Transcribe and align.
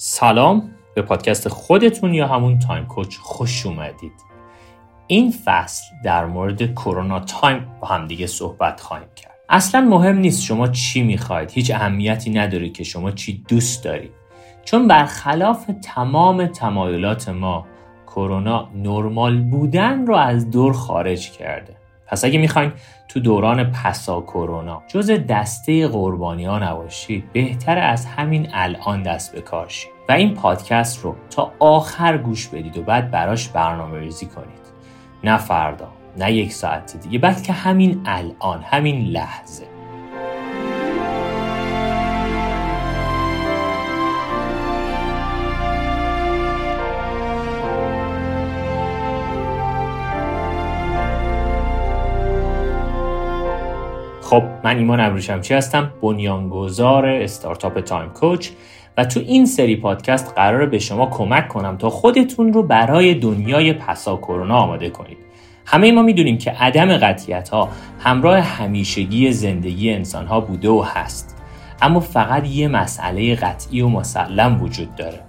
سلام 0.00 0.70
به 0.94 1.02
پادکست 1.02 1.48
خودتون 1.48 2.14
یا 2.14 2.26
همون 2.26 2.58
Time 2.58 2.86
Coach 2.86 3.16
خوش 3.16 3.66
اومدید. 3.66 4.12
این 5.06 5.34
فصل 5.44 5.84
در 6.04 6.26
مورد 6.26 6.74
کرونا 6.74 7.20
time 7.20 7.66
با 7.80 7.88
همدیگه 7.88 8.26
صحبت 8.26 8.80
خواهیم 8.80 9.08
کرد. 9.16 9.34
اصلا 9.48 9.80
مهم 9.80 10.18
نیست 10.18 10.42
شما 10.42 10.68
چی 10.68 11.02
می‌خواید 11.02 11.50
هیچ 11.50 11.70
اهمیتی 11.70 12.30
نداره 12.30 12.68
که 12.68 12.84
شما 12.84 13.10
چی 13.10 13.44
دوست 13.48 13.84
دارید. 13.84 14.12
چون 14.64 14.88
برخلاف 14.88 15.70
تمام 15.82 16.46
تمایلات 16.46 17.28
ما 17.28 17.66
کرونا 18.06 18.68
نرمال 18.74 19.40
بودن 19.40 20.06
رو 20.06 20.16
از 20.16 20.50
دور 20.50 20.72
خارج 20.72 21.30
کرده. 21.30 21.76
پس 22.08 22.24
اگه 22.24 22.38
می‌خواین 22.38 22.72
تو 23.08 23.20
دوران 23.20 23.64
پسا 23.64 24.20
کرونا 24.20 24.82
جز 24.88 25.10
دسته 25.10 25.88
قربانی 25.88 26.44
ها 26.44 26.58
نباشید 26.58 27.32
بهتر 27.32 27.78
از 27.78 28.06
همین 28.06 28.48
الان 28.52 29.02
دست 29.02 29.32
به 29.32 29.42
و 30.08 30.12
این 30.12 30.34
پادکست 30.34 31.04
رو 31.04 31.16
تا 31.30 31.52
آخر 31.58 32.18
گوش 32.18 32.48
بدید 32.48 32.78
و 32.78 32.82
بعد 32.82 33.10
براش 33.10 33.48
برنامه 33.48 33.98
ریزی 33.98 34.26
کنید. 34.26 34.68
نه 35.24 35.36
فردا 35.36 35.88
نه 36.16 36.32
یک 36.32 36.52
ساعت 36.52 36.96
دیگه 36.96 37.18
بلکه 37.18 37.52
همین 37.52 38.02
الان 38.06 38.62
همین 38.62 39.06
لحظه. 39.06 39.77
خب 54.30 54.42
من 54.64 54.76
ایمان 54.76 55.00
ابروشمچی 55.00 55.54
هستم 55.54 55.92
بنیانگذار 56.02 57.06
استارتاپ 57.06 57.80
تایم 57.80 58.08
کوچ 58.08 58.50
و 58.96 59.04
تو 59.04 59.20
این 59.20 59.46
سری 59.46 59.76
پادکست 59.76 60.32
قراره 60.36 60.66
به 60.66 60.78
شما 60.78 61.06
کمک 61.06 61.48
کنم 61.48 61.76
تا 61.76 61.90
خودتون 61.90 62.52
رو 62.52 62.62
برای 62.62 63.14
دنیای 63.14 63.72
پسا 63.72 64.16
کرونا 64.16 64.56
آماده 64.56 64.90
کنید. 64.90 65.18
همه 65.66 65.92
ما 65.92 66.02
می‌دونیم 66.02 66.38
که 66.38 66.50
عدم 66.50 66.96
قطیت 66.96 67.48
ها 67.48 67.68
همراه 68.00 68.38
همیشگی 68.38 69.32
زندگی 69.32 69.92
انسان 69.92 70.26
ها 70.26 70.40
بوده 70.40 70.68
و 70.68 70.84
هست. 70.86 71.36
اما 71.82 72.00
فقط 72.00 72.46
یه 72.46 72.68
مسئله 72.68 73.34
قطعی 73.34 73.80
و 73.80 73.88
مسلم 73.88 74.62
وجود 74.62 74.94
داره. 74.94 75.20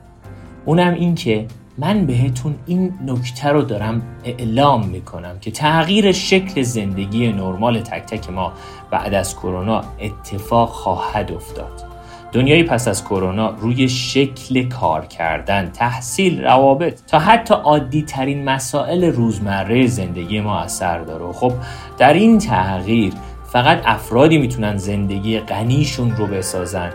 اونم 0.65 0.93
این 0.93 1.15
که 1.15 1.45
من 1.79 2.05
بهتون 2.05 2.55
این 2.65 2.93
نکته 3.05 3.49
رو 3.49 3.61
دارم 3.61 4.01
اعلام 4.23 4.85
می‌کنم 4.85 5.39
که 5.41 5.51
تغییر 5.51 6.11
شکل 6.11 6.61
زندگی 6.61 7.31
نرمال 7.31 7.79
تک 7.79 8.05
تک 8.05 8.29
ما 8.29 8.53
بعد 8.91 9.13
از 9.13 9.35
کرونا 9.35 9.81
اتفاق 9.99 10.69
خواهد 10.69 11.31
افتاد. 11.31 11.83
دنیای 12.31 12.63
پس 12.63 12.87
از 12.87 13.03
کرونا 13.03 13.49
روی 13.49 13.89
شکل 13.89 14.69
کار 14.69 15.05
کردن، 15.05 15.69
تحصیل، 15.69 16.43
روابط 16.43 16.99
تا 17.07 17.19
حتی 17.19 17.53
عادی 17.53 18.01
ترین 18.01 18.43
مسائل 18.43 19.03
روزمره 19.03 19.87
زندگی 19.87 20.41
ما 20.41 20.59
اثر 20.59 20.99
داره. 20.99 21.33
خب 21.33 21.53
در 21.97 22.13
این 22.13 22.37
تغییر 22.37 23.13
فقط 23.45 23.81
افرادی 23.85 24.37
می‌تونن 24.37 24.77
زندگی 24.77 25.39
غنیشون 25.39 26.11
رو 26.11 26.27
بسازن 26.27 26.89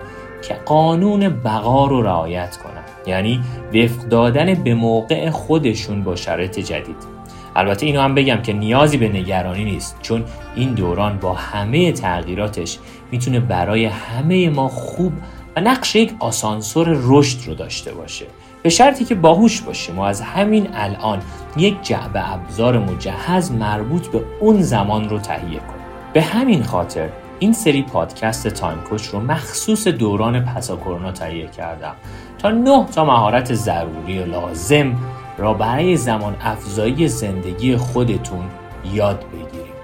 که 0.49 0.55
قانون 0.55 1.29
بقا 1.29 1.87
رو 1.87 2.03
رعایت 2.03 2.57
کنن. 2.57 2.74
یعنی 3.07 3.41
وفق 3.75 4.09
دادن 4.09 4.55
به 4.55 4.75
موقع 4.75 5.31
خودشون 5.31 6.03
با 6.03 6.17
شرایط 6.17 6.59
جدید. 6.59 7.15
البته 7.57 7.87
اینو 7.87 8.01
هم 8.01 8.15
بگم 8.15 8.43
که 8.43 8.53
نیازی 8.53 8.97
به 8.97 9.09
نگرانی 9.09 9.65
نیست 9.65 9.97
چون 10.03 10.25
این 10.57 10.75
دوران 10.75 11.19
با 11.19 11.33
همه 11.33 11.93
تغییراتش 11.93 12.79
می‌تونه 13.11 13.41
برای 13.41 13.85
همه 13.85 14.51
ما 14.51 14.69
خوب 14.69 15.13
و 15.57 15.61
نقش 15.61 15.97
یک 15.97 16.13
آسانسور 16.19 16.99
رشد 17.03 17.49
رو 17.49 17.55
داشته 17.55 17.93
باشه. 17.93 18.27
به 18.63 18.69
شرطی 18.71 19.05
که 19.05 19.15
باهوش 19.15 19.61
باشیم 19.61 19.99
و 19.99 20.03
از 20.03 20.21
همین 20.21 20.69
الان 20.75 21.23
یک 21.57 21.83
جعبه 21.83 22.33
ابزار 22.33 22.79
مجهز 22.79 23.53
مربوط 23.53 24.07
به 24.07 24.25
اون 24.41 24.63
زمان 24.63 25.09
رو 25.09 25.19
تهیه 25.19 25.59
کنیم. 25.59 25.85
به 26.13 26.23
همین 26.23 26.63
خاطر 26.63 27.09
این 27.39 27.53
سری 27.53 27.83
پادکست 27.83 28.49
تایم 28.49 28.79
کوچ 28.79 29.07
رو 29.07 29.21
مخصوص 29.21 29.89
دوران 29.89 30.45
پسا 30.45 30.77
کرونا 30.77 31.13
تهیه 31.13 31.47
کردم 31.47 31.95
تا 32.39 32.51
نه 32.51 32.87
تا 32.95 33.05
مهارت 33.05 33.55
ضروری 33.55 34.19
و 34.19 34.27
لازم 34.27 34.97
را 35.39 35.55
برای 35.55 35.97
زمان 35.97 36.37
افزایی 36.41 37.09
زندگی 37.09 37.77
خودتون 37.77 38.45
یاد 38.93 39.25
بگیریم. 39.33 39.75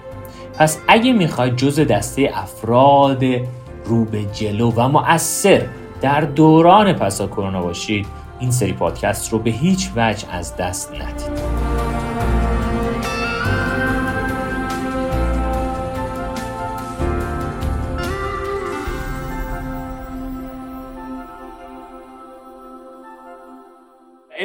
پس 0.58 0.78
اگه 0.88 1.12
می‌خواید 1.12 1.56
جز 1.56 1.80
دسته 1.80 2.30
افراد 2.34 3.24
رو 3.84 4.04
به 4.04 4.24
جلو 4.24 4.72
و 4.76 4.88
مؤثر 4.88 5.66
در 6.00 6.20
دوران 6.20 6.92
پسا 6.92 7.26
کرونا 7.26 7.62
باشید 7.62 8.06
این 8.40 8.50
سری 8.50 8.72
پادکست 8.72 9.32
رو 9.32 9.38
به 9.38 9.50
هیچ 9.50 9.90
وجه 9.96 10.34
از 10.34 10.56
دست 10.56 10.92
ندید. 10.92 11.49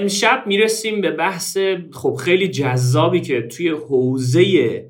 امشب 0.05 0.43
می‌رسیم 0.47 1.01
به 1.01 1.11
بحث 1.11 1.57
خب 1.91 2.15
خیلی 2.15 2.47
جذابی 2.47 3.21
که 3.21 3.41
توی 3.41 3.69
حوزه 3.69 4.85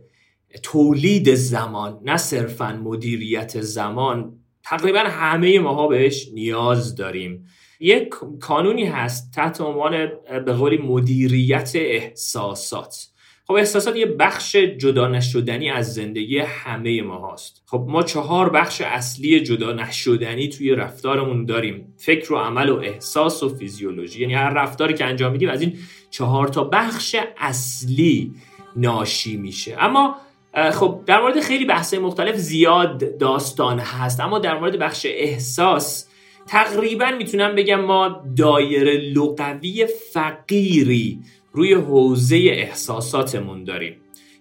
تولید 0.64 1.36
زمان 1.36 2.00
نه 2.06 2.18
صرفا 2.18 2.80
مدیریت 2.84 3.62
زمان 3.62 4.40
تقریبا 4.64 5.00
همه 5.00 5.60
ماها 5.60 5.88
بهش 5.88 6.30
نیاز 6.34 6.96
داریم. 6.96 7.48
یک 7.80 8.10
کانونی 8.40 8.86
هست 8.86 9.34
تحت 9.34 9.62
عنوان 9.62 10.08
به 10.46 10.54
قولی 10.54 10.78
مدیریت 10.78 11.72
احساسات. 11.76 13.08
خب 13.48 13.54
احساسات 13.54 13.96
یه 13.96 14.06
بخش 14.06 14.56
جدا 14.56 15.08
نشدنی 15.08 15.70
از 15.70 15.94
زندگی 15.94 16.40
همه 16.40 17.02
ما 17.02 17.34
هست 17.34 17.64
خب 17.66 17.86
ما 17.88 18.04
چهار 18.04 18.50
بخش 18.50 18.82
اصلی 18.82 19.42
جدا 19.42 19.74
نشدنی 19.74 20.50
توی 20.50 20.72
رفتارمون 20.72 21.46
داریم. 21.46 21.94
فکر 21.98 22.34
و 22.34 22.38
عمل 22.38 22.70
و 22.70 22.76
احساس 22.76 23.44
و 23.44 23.50
فیزیولوژی. 23.50 24.22
یعنی 24.22 24.34
هر 24.34 24.50
رفتاری 24.50 24.94
که 24.94 25.06
انجام 25.06 25.32
میدیم 25.32 25.50
از 25.50 25.62
این 25.62 25.78
چهار 26.12 26.48
تا 26.48 26.64
بخش 26.64 27.16
اصلی 27.38 28.32
ناشی 28.76 29.38
میشه. 29.38 29.76
اما 29.80 30.16
خب 30.72 31.02
در 31.06 31.22
مورد 31.22 31.40
خیلی 31.40 31.66
بحث 31.66 31.94
مختلف 31.94 32.36
زیاد 32.36 33.18
داستان 33.18 33.80
هست. 33.80 34.20
اما 34.20 34.40
در 34.40 34.60
مورد 34.60 34.80
بخش 34.80 35.06
احساس 35.10 36.08
تقریبا 36.48 37.12
می‌تونم 37.18 37.56
بگم 37.56 37.82
ما 37.82 38.24
دایره 38.38 38.98
لغوی 38.98 39.88
فقیری 40.14 41.20
روی 41.56 41.74
حوزه 41.74 42.36
احساساتمون 42.36 43.64
داریم. 43.64 43.96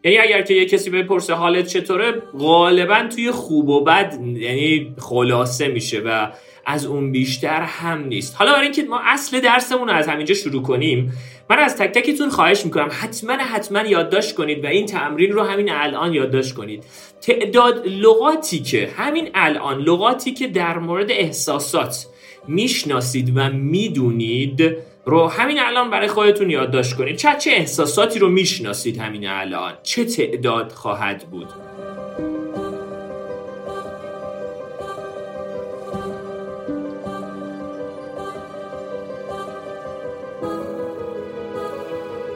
یعنی 0.04 0.18
اگر 0.18 0.42
که 0.42 0.54
یه 0.54 0.66
کسی 0.66 0.90
بپرسه 0.90 1.34
حالت 1.34 1.66
چطوره 1.66 2.12
غالبا 2.38 3.08
توی 3.14 3.30
خوب 3.30 3.68
و 3.68 3.84
بد 3.84 4.18
یعنی 4.36 4.94
خلاصه 4.98 5.68
میشه 5.68 6.00
و 6.00 6.28
از 6.66 6.86
اون 6.86 7.12
بیشتر 7.12 7.62
هم 7.62 8.04
نیست. 8.04 8.36
حالا 8.36 8.52
برای 8.52 8.64
اینکه 8.64 8.82
ما 8.82 9.00
اصل 9.04 9.40
درسمون 9.40 9.88
رو 9.88 9.94
از 9.94 10.08
همینجا 10.08 10.34
شروع 10.34 10.62
کنیم 10.62 11.12
من 11.50 11.58
از 11.58 11.76
تک 11.76 11.92
تکتون 11.92 12.30
خواهش 12.30 12.64
می‌کنم 12.64 12.88
حتما 12.90 13.32
حتما 13.32 13.80
یادداشت 13.80 14.34
کنید 14.34 14.64
و 14.64 14.66
این 14.66 14.86
تمرین 14.86 15.32
رو 15.32 15.42
همین 15.42 15.70
الان 15.70 16.14
یادداشت 16.14 16.54
کنید. 16.54 16.84
تعداد 17.20 17.86
لغاتی 17.86 18.58
که 18.58 18.90
همین 18.96 19.30
الان 19.34 19.80
لغاتی 19.80 20.32
که 20.32 20.46
در 20.46 20.78
مورد 20.78 21.10
احساسات 21.10 22.06
می‌شناسید 22.48 23.32
و 23.34 23.50
می‌دونید 23.50 24.76
رو 25.06 25.26
همین 25.26 25.60
الان 25.60 25.90
برای 25.90 26.08
خودتون 26.08 26.50
یادداشت 26.50 26.96
کنید. 26.96 27.16
چه 27.16 27.28
چه 27.38 27.50
احساساتی 27.50 28.18
رو 28.18 28.28
می‌شناسید 28.28 28.98
همین 28.98 29.28
الان؟ 29.28 29.72
چه 29.82 30.04
تعداد 30.04 30.72
خواهد 30.72 31.24
بود؟ 31.30 31.48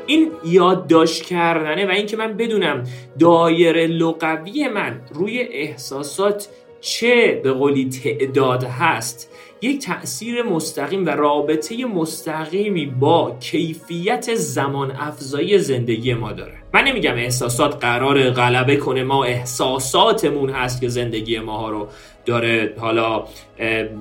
این 0.07 0.33
یادداشت 0.45 1.23
کردنه 1.23 1.87
و 1.87 1.91
اینکه 1.91 2.17
من 2.17 2.37
بدونم 2.37 2.85
دایره 3.19 3.87
لغوی 3.87 4.69
من 4.69 5.01
روی 5.15 5.41
احساسات 5.41 6.49
چه 6.81 7.41
به 7.45 7.53
قولی 7.53 7.89
تعداد 7.89 8.65
هست 8.65 9.31
یک 9.63 9.83
تأثیر 9.83 10.43
مستقیم 10.43 11.07
و 11.07 11.11
رابطه 11.11 11.85
مستقیمی 11.85 12.87
با 12.87 13.37
کیفیت 13.41 14.35
زمان 14.35 14.91
افزایی 14.91 15.59
زندگی 15.59 16.15
ما 16.15 16.33
داره. 16.33 16.53
من 16.75 16.85
نمیگم 16.85 17.15
احساسات 17.15 17.85
قرار 17.85 18.31
غلبه 18.31 18.77
کنه 18.77 19.03
ما 19.03 19.25
احساساتمون 19.25 20.51
هست 20.51 20.81
که 20.81 20.89
زندگی 20.89 21.39
ما 21.39 21.71
رو 21.71 21.89
داره 22.27 22.75
حالا 22.79 23.25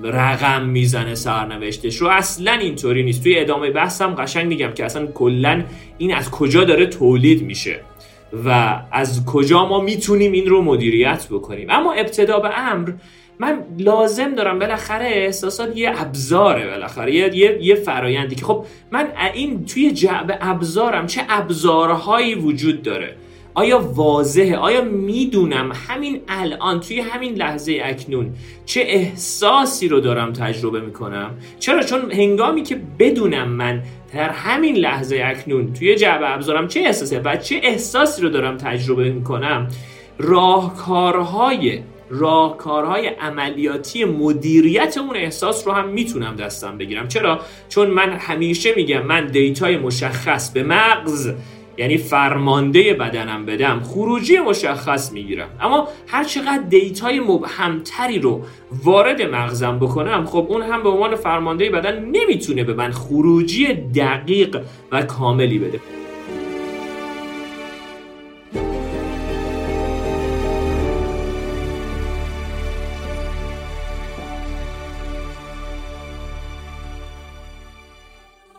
رقم 0.03 0.65
می‌زنه 0.65 1.15
سرنوشتش 1.15 1.95
رو. 1.95 2.07
اصلا 2.07 2.51
اینطوری 2.51 3.03
نیست. 3.03 3.24
توی 3.24 3.39
ادامه 3.39 3.69
بحثم 3.69 4.15
قشنگ 4.15 4.47
میگم 4.47 4.71
که 4.71 4.85
اصلا 4.85 5.07
کلا 5.07 5.63
این 5.97 6.13
از 6.13 6.31
کجا 6.31 6.63
داره 6.63 6.85
تولید 6.85 7.44
میشه. 7.44 7.79
و 8.45 8.79
از 8.91 9.25
کجا 9.25 9.65
ما 9.65 9.81
می‌تونیم 9.81 10.31
این 10.31 10.47
رو 10.47 10.62
مدیریت 10.62 11.27
بکنیم. 11.31 11.68
اما 11.69 11.94
ابتدا 11.94 12.39
به 12.39 12.59
امر 12.59 12.91
من 13.39 13.63
لازم 13.79 14.35
دارم 14.35 14.59
بالاخره 14.59 15.06
احساسات 15.06 15.77
یه 15.77 16.01
ابزاره 16.01 16.68
بالاخره 16.68 17.13
یه, 17.13 17.35
یه،, 17.35 17.57
یه 17.62 17.75
فرایندی 17.75 18.35
که 18.35 18.45
خب 18.45 18.65
من 18.91 19.07
این 19.33 19.65
توی 19.65 19.91
جعب 19.91 20.38
ابزارم 20.41 21.07
چه 21.07 21.21
ابزارهایی 21.29 22.35
وجود 22.35 22.81
داره. 22.81 23.15
آیا 23.57 23.80
واضحه؟ 23.80 24.56
آیا 24.57 24.81
می‌دونم 24.81 25.71
همین 25.88 26.21
الان 26.27 26.80
توی 26.80 27.00
همین 27.00 27.36
لحظه 27.36 27.81
اکنون 27.83 28.33
چه 28.65 28.81
احساسی 28.88 29.88
رو 29.88 30.00
دارم 30.00 30.33
تجربه 30.33 30.81
می‌کنم؟ 30.81 31.31
چرا؟ 31.59 31.83
چون 31.83 32.12
هنگامی 32.12 32.63
که 32.63 32.81
بدونم 33.00 33.48
من 33.48 33.83
در 34.13 34.30
همین 34.30 34.75
لحظه 34.75 35.21
اکنون 35.24 35.74
توی 35.74 35.95
جعبه 35.95 36.31
ابزارم 36.33 36.68
چه 36.68 36.80
احساسه 36.80 37.19
و 37.19 37.36
چه 37.36 37.59
احساسی 37.63 38.21
رو 38.21 38.30
دارم 38.30 38.57
تجربه 38.57 39.12
می‌کنم 39.12 39.68
راهکارهای 40.18 41.80
راهکارهای 42.10 43.07
عملیاتی 43.07 44.06
مدیریت 44.06 44.98
اون 44.98 45.15
احساس 45.15 45.68
رو 45.68 45.74
هم 45.74 45.89
می‌تونم 45.89 46.36
دستم 46.36 46.77
بگیرم. 46.77 47.07
چرا؟ 47.07 47.39
چون 47.69 47.89
من 47.89 48.10
همیشه 48.10 48.74
میگم 48.75 49.06
من 49.06 49.27
data 49.27 49.68
ی 49.68 49.77
مشخص 49.77 50.51
به 50.51 50.63
مغز 50.63 51.33
یعنی 51.77 51.97
فرمانده 51.97 52.94
بدنم 52.94 53.45
بدم 53.45 53.79
خروجی 53.79 54.39
مشخص 54.39 55.12
می‌گیرم. 55.12 55.50
اما 55.62 55.88
هر 56.07 56.24
چقدر 56.24 56.63
data 56.69 57.09
ی 57.09 57.19
مبهمتری 57.19 58.19
رو 58.19 58.41
وارد 58.83 59.21
مغزم 59.21 59.79
بکنم 59.79 60.25
خب 60.25 60.45
اون 60.50 60.62
هم 60.62 60.83
به 60.83 60.89
عنوان 60.89 61.15
فرمانده 61.15 61.69
بدن 61.69 62.06
نمی‌تونه 62.06 62.63
به 62.63 62.74
من 62.74 62.91
خروجی 62.91 63.74
دقیق 63.74 64.62
و 64.91 65.01
کاملی 65.01 65.59
بده. 65.59 65.79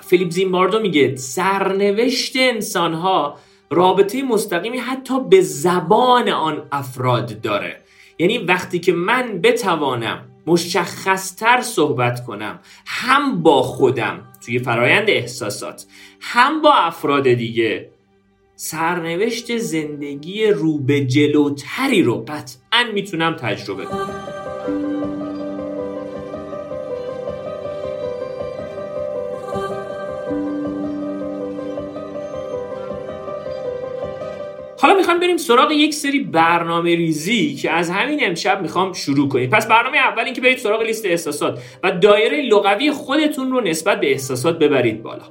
فیلیپ 0.00 0.30
زیمباردو 0.30 0.80
میگه 0.80 1.16
سرنوشت 1.16 2.36
انسان 2.36 2.94
ها 2.94 3.38
رابطه 3.70 4.22
مستقیمی 4.22 4.78
حتی 4.78 5.20
به 5.20 5.40
زبان 5.40 6.28
آن 6.28 6.62
افراد 6.72 7.40
داره. 7.40 7.82
یعنی 8.18 8.38
وقتی 8.38 8.78
که 8.78 8.92
من 8.92 9.40
بتوانم 9.40 10.28
مشخصتر 10.46 11.60
صحبت 11.60 12.26
کنم 12.26 12.58
هم 12.86 13.42
با 13.42 13.62
خودم 13.62 14.28
توی 14.44 14.58
فرایند 14.58 15.10
احساسات 15.10 15.86
هم 16.20 16.62
با 16.62 16.72
افراد 16.72 17.28
دیگه 17.28 17.90
سرنوشت 18.56 19.56
زندگی 19.56 20.46
رو 20.46 20.78
به 20.78 21.04
جلوتری 21.04 22.02
رو 22.02 22.24
قطعا 22.28 22.84
می‌تونم 22.94 23.36
تجربه 23.36 23.84
کنم. 23.84 24.41
حالا 34.82 34.94
می‌خوام 34.94 35.20
بریم 35.20 35.36
سراغ 35.36 35.72
یک 35.72 35.94
سری 35.94 36.20
برنامه 36.20 36.94
ریزی 36.94 37.54
که 37.54 37.70
از 37.70 37.90
همین 37.90 38.20
امشب 38.22 38.62
می‌خوام 38.62 38.92
شروع 38.92 39.28
کنیم. 39.28 39.50
پس 39.50 39.66
برنامه 39.66 39.98
اول 39.98 40.24
این 40.24 40.34
که 40.34 40.40
برید 40.40 40.58
سراغ 40.58 40.82
لیست 40.82 41.06
احساسات 41.06 41.62
و 41.82 41.92
دایره 41.92 42.42
لغوی 42.42 42.90
خودتون 42.90 43.50
رو 43.50 43.60
نسبت 43.60 44.00
به 44.00 44.10
احساسات 44.10 44.58
ببرید 44.58 45.02
بالا. 45.02 45.22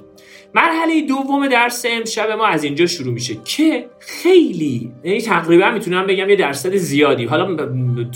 مرحله 0.54 1.00
دوم 1.00 1.48
درس 1.48 1.86
امشب 1.88 2.30
ما 2.30 2.46
از 2.46 2.64
اینجا 2.64 2.86
شروع 2.86 3.12
میشه 3.12 3.36
که 3.44 3.86
خیلی 3.98 4.92
یعنی 5.04 5.20
تقریبا 5.20 5.70
می‌تونم 5.70 6.06
بگم 6.06 6.30
یه 6.30 6.36
درصد 6.36 6.76
زیادی 6.76 7.24
حالا 7.24 7.56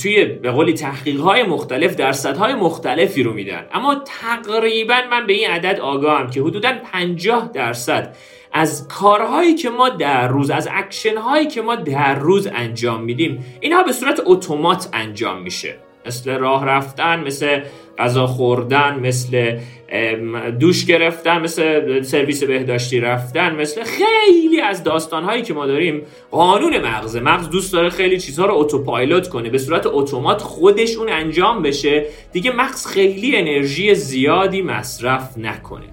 توی 0.03 0.25
به 0.25 0.51
قولی 0.51 0.73
تحقیق 0.73 1.21
های 1.21 1.43
مختلف 1.43 1.97
درصدهای 1.97 2.55
مختلفی 2.55 3.23
رو 3.23 3.33
میدن. 3.33 3.67
اما 3.73 3.95
تقریبا 3.95 4.97
من 5.11 5.27
به 5.27 5.33
این 5.33 5.51
عدد 5.51 5.81
آگاهم 5.81 6.31
که 6.31 6.41
حدودا 6.41 6.73
50 6.93 7.51
درصد 7.55 8.17
از 8.59 8.89
کارهایی 8.89 9.55
که 9.55 9.71
ما 9.71 9.89
در 9.89 10.29
روز 10.29 10.51
از 10.51 10.69
اکشن 10.73 11.17
هایی 11.17 11.47
که 11.47 11.63
ما 11.63 11.77
در 11.77 12.15
روز 12.15 12.49
انجام 12.55 13.03
میدیم 13.03 13.45
اینها 13.61 13.83
به 13.83 13.93
صورت 13.93 14.21
اتومات 14.25 14.89
انجام 14.93 15.43
میشه. 15.43 15.75
مثل 16.07 16.39
راه 16.39 16.65
رفتن 16.65 17.21
مثل 17.21 17.61
غذا 17.99 18.27
خوردن 18.27 18.99
مثل 18.99 19.59
دوش 20.61 20.87
گرفتن 20.87 21.41
مثل 21.41 22.03
سرویس 22.03 22.45
بهداشتی 22.45 23.01
رفتن 23.01 23.55
مثل 23.55 23.83
خیلی 23.85 24.61
از 24.61 24.85
داستانهایی 24.85 25.43
که 25.43 25.55
ما 25.55 25.67
داریم. 25.67 26.03
قانون 26.31 26.79
مغزه 26.79 27.21
مغز 27.21 27.51
دوست 27.51 27.73
داره 27.73 27.89
خیلی 27.89 28.21
چیزها 28.21 28.47
رو 28.47 28.55
autopilot 28.55 29.29
کنه. 29.29 29.51
به 29.51 29.59
صورت 29.59 29.87
اتومات 29.87 30.43
خودش 30.43 30.97
اون 30.97 31.09
انجام 31.09 31.63
بشه. 31.63 32.07
دیگه 32.33 32.53
مغز 32.53 32.87
خیلی 32.87 33.37
انرژی 33.37 33.95
زیادی 33.95 34.63
مصرف 34.63 35.39
نکنه. 35.39 35.87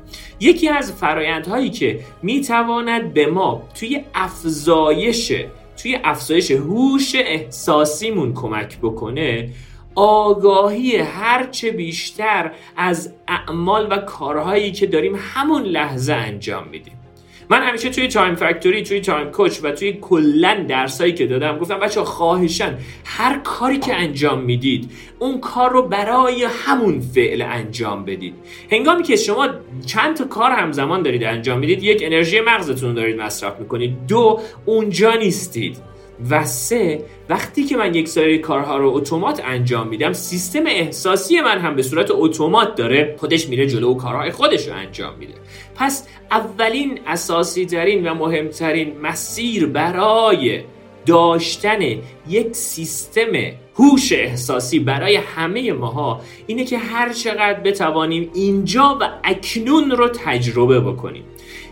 یکی 0.44 0.70
از 0.70 0.94
فرایندهایی 0.94 1.70
که 1.70 2.00
می‌تواند 2.22 3.14
به 3.14 3.28
ما 3.28 3.70
توی 3.80 4.04
افزایش 4.14 5.34
توی 5.78 6.00
افزایش 6.04 6.52
هوش 6.52 7.16
احساسیمون 7.16 8.34
کمک 8.34 8.78
بکنه 8.78 9.50
آگاهی 9.96 10.98
هرچه 10.98 11.72
بیشتر 11.72 12.52
از 12.78 13.14
اعمال 13.28 13.88
و 13.92 13.98
کارهایی 13.98 14.72
که 14.72 14.88
داریم 14.88 15.16
همون 15.20 15.64
لحظه 15.64 16.14
انجام 16.14 16.68
میدیم. 16.68 17.03
من 17.50 17.62
همیشه 17.62 17.90
توی 17.90 18.08
Time 18.08 18.36
Factory 18.36 18.84
توی 18.84 19.02
Time 19.02 19.32
Coach 19.32 19.60
و 19.64 19.72
توی 19.72 19.94
کلا 19.94 20.66
درسایی 20.70 21.14
که 21.14 21.28
دادم 21.28 21.58
گفتم 21.58 21.80
بچه 21.80 22.02
خواهشن 22.02 22.78
هر 23.06 23.40
کاری 23.40 23.80
که 23.80 23.96
انجام 23.96 24.42
می‌دید 24.42 24.92
اون 25.20 25.40
کار 25.40 25.72
رو 25.72 25.82
برای 25.88 26.44
همون 26.44 27.00
فعل 27.00 27.42
انجام 27.42 28.06
بدید. 28.06 28.34
هنگامی 28.72 29.04
که 29.04 29.16
شما 29.16 29.50
چند 29.86 30.16
تا 30.16 30.26
کار 30.26 30.52
همزمان 30.52 31.04
دارید 31.04 31.24
انجام 31.24 31.60
می‌دید 31.60 31.84
یک 31.84 32.02
انرژی 32.06 32.42
مغزتون 32.42 32.94
دارید 32.94 33.22
مصرف 33.22 33.60
می‌کنید. 33.60 34.08
دو 34.08 34.40
اونجا 34.66 35.14
نیستید. 35.14 35.93
و 36.30 36.46
سه 36.46 37.06
وقتی 37.30 37.64
که 37.64 37.78
من 37.78 37.96
یک 37.96 38.08
سری 38.08 38.38
کارها 38.38 38.78
رو 38.78 38.96
اتومات 38.96 39.42
انجام 39.46 39.88
میدم 39.88 40.14
سیستم 40.14 40.66
احساسی 40.66 41.42
من 41.42 41.60
هم 41.60 41.76
به 41.76 41.82
صورت 41.82 42.12
اتومات 42.12 42.76
داره 42.76 43.16
خودش 43.20 43.50
میره 43.50 43.68
جلو 43.68 43.92
و 43.92 43.98
کارهای 43.98 44.32
خودش 44.32 44.68
رو 44.68 44.74
انجام 44.74 45.14
میده. 45.20 45.34
پس 45.76 46.08
اولین 46.32 47.00
اساسی 47.08 47.66
ترین 47.66 48.08
و 48.08 48.14
مهمترین 48.14 49.00
مسیر 49.02 49.66
برای 49.66 50.62
داشتن 51.06 51.82
یک 52.30 52.56
سیستم 52.56 53.32
هوش 53.76 54.14
احساسی 54.14 54.80
برای 54.80 55.16
همه 55.16 55.74
ماها 55.74 56.22
اینه 56.48 56.66
که 56.66 56.78
هر 56.78 57.14
چقدر 57.14 57.60
بتوانیم 57.60 58.32
اینجا 58.34 58.98
و 59.02 59.10
اکنون 59.24 59.92
رو 59.92 60.08
تجربه 60.08 60.80
بکنیم. 60.80 61.24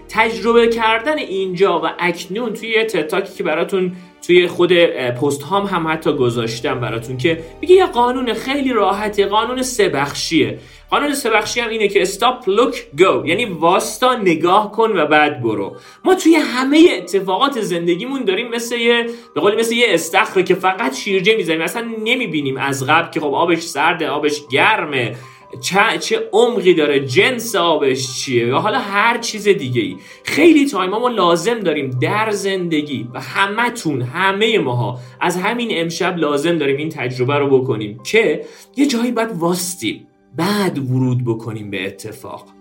تجربه 0.10 0.68
کردن 0.68 1.18
اینجا 1.18 1.82
و 1.84 1.90
اکنون 2.00 2.54
توی 2.54 2.70
یه 2.70 2.86
تتاکی 2.86 3.34
که 3.34 3.44
براتون 3.44 3.92
توی 4.28 4.48
خود 4.48 4.74
پست 5.22 5.44
هام 5.44 5.66
هم 5.66 5.88
حتی 5.88 6.14
گذاشتم 6.14 6.80
براتون 6.80 7.18
که 7.18 7.44
میگه 7.62 7.76
یه 7.76 7.86
قانون 7.86 8.34
خیلی 8.34 8.74
راحته 8.74 9.26
قانون 9.26 9.62
سه 9.62 9.90
بخشیه. 9.90 10.60
قانون 10.90 11.14
سه 11.14 11.30
بخشی 11.30 11.60
هم 11.60 11.70
اینه 11.70 11.88
که 11.88 12.06
stop 12.06 12.46
look 12.46 12.76
go. 13.02 13.26
یعنی 13.26 13.46
واستا 13.46 14.16
نگاه 14.16 14.72
کن 14.72 14.92
و 14.98 15.06
بعد 15.06 15.42
برو. 15.42 15.76
ما 16.06 16.16
توی 16.16 16.36
همه 16.36 16.86
اتفاقات 16.98 17.62
زندگیمون 17.62 18.24
داریم 18.24 18.50
مثل 18.50 18.76
یه 18.76 19.06
به 19.36 19.42
قول 19.42 19.60
مثل 19.60 19.76
یه 19.76 19.86
استخر 19.90 20.42
که 20.42 20.56
فقط 20.56 20.96
شیرجه 20.96 21.36
می‌زنیم. 21.36 21.62
اصلا 21.62 21.82
نمی‌بینیم 22.06 22.58
از 22.58 22.88
قبل 22.88 23.12
که 23.12 23.20
خب 23.20 23.34
آبش 23.34 23.62
سرده 23.62 24.10
آبش 24.10 24.42
گرمه. 24.52 25.16
چه, 25.62 25.98
چه 26.00 26.30
عمقی 26.34 26.74
داره 26.74 27.00
جنس 27.00 27.56
آبش 27.56 28.22
چیه؟ 28.22 28.48
یا 28.48 28.60
حالا 28.60 28.80
هر 28.80 29.18
چیز 29.18 29.48
دیگه 29.48 29.82
ای 29.82 29.96
خیلی 30.24 30.66
تایم 30.66 30.90
ما 30.90 31.08
لازم 31.08 31.60
داریم 31.60 31.90
در 31.90 32.32
زندگی 32.32 33.08
و 33.14 33.20
همتون 33.20 34.02
همه 34.02 34.60
ماها 34.60 35.00
از 35.20 35.38
همین 35.38 35.70
امشب 35.72 36.18
لازم 36.18 36.58
داریم 36.58 36.78
این 36.78 36.90
تجربه 36.90 37.36
رو 37.36 37.62
بکنیم 37.62 38.00
که 38.04 38.46
یه 38.78 38.88
جایی 38.88 39.12
باید 39.12 39.32
واستیم 39.32 40.08
بعد 40.36 40.78
ورود 40.78 41.26
بکنیم 41.26 41.70
به 41.70 41.86
اتفاق. 41.86 42.61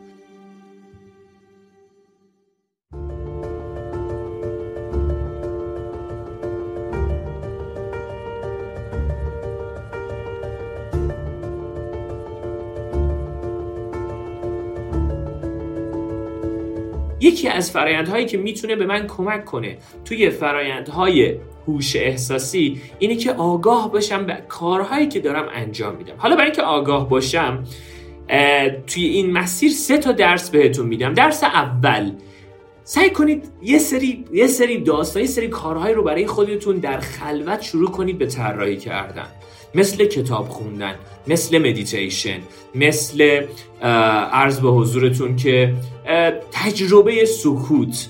یکی 17.20 17.48
از 17.48 17.70
فرایندهایی 17.70 18.26
که 18.26 18.38
می‌تونه 18.38 18.76
به 18.76 18.86
من 18.86 19.06
کمک 19.06 19.44
کنه 19.44 19.78
توی 20.04 20.30
فرایندهای 20.30 21.36
هوش 21.68 21.96
احساسی 21.96 22.80
اینه 22.98 23.16
که 23.16 23.32
آگاه 23.32 23.92
باشم 23.92 24.26
به 24.26 24.38
کارهایی 24.48 25.08
که 25.08 25.20
دارم 25.20 25.48
انجام 25.52 25.96
میدم. 25.96 26.14
حالا 26.18 26.34
برای 26.34 26.46
اینکه 26.46 26.62
آگاه 26.62 27.08
باشم 27.08 27.64
توی 28.86 29.04
این 29.04 29.32
مسیر 29.32 29.70
سه 29.70 29.98
تا 29.98 30.12
درس 30.12 30.50
بهتون 30.50 30.86
میدم. 30.86 31.14
درس 31.14 31.44
اول 31.44 32.12
سعی 32.84 33.10
کنید 33.10 33.44
یه 33.62 33.78
سری 33.78 34.24
یه 34.32 34.46
سری 34.46 34.80
داستان 34.80 35.22
یه 35.22 35.28
سری 35.28 35.48
کارهایی 35.48 35.94
رو 35.94 36.02
برای 36.02 36.26
خودتون 36.26 36.76
در 36.76 36.98
خلوت 36.98 37.62
شروع 37.62 37.90
کنید 37.90 38.18
به 38.18 38.26
طراحی 38.26 38.76
کردن. 38.76 39.26
مثل 39.74 40.04
کتاب 40.04 40.48
خوندن 40.48 40.94
مثل 41.26 41.58
مدیتیشن 41.58 42.38
مثل 42.74 43.46
عرض 44.32 44.60
به 44.60 44.68
حضورتون 44.68 45.36
که 45.36 45.74
تجربه 46.52 47.24
سکوت. 47.24 48.08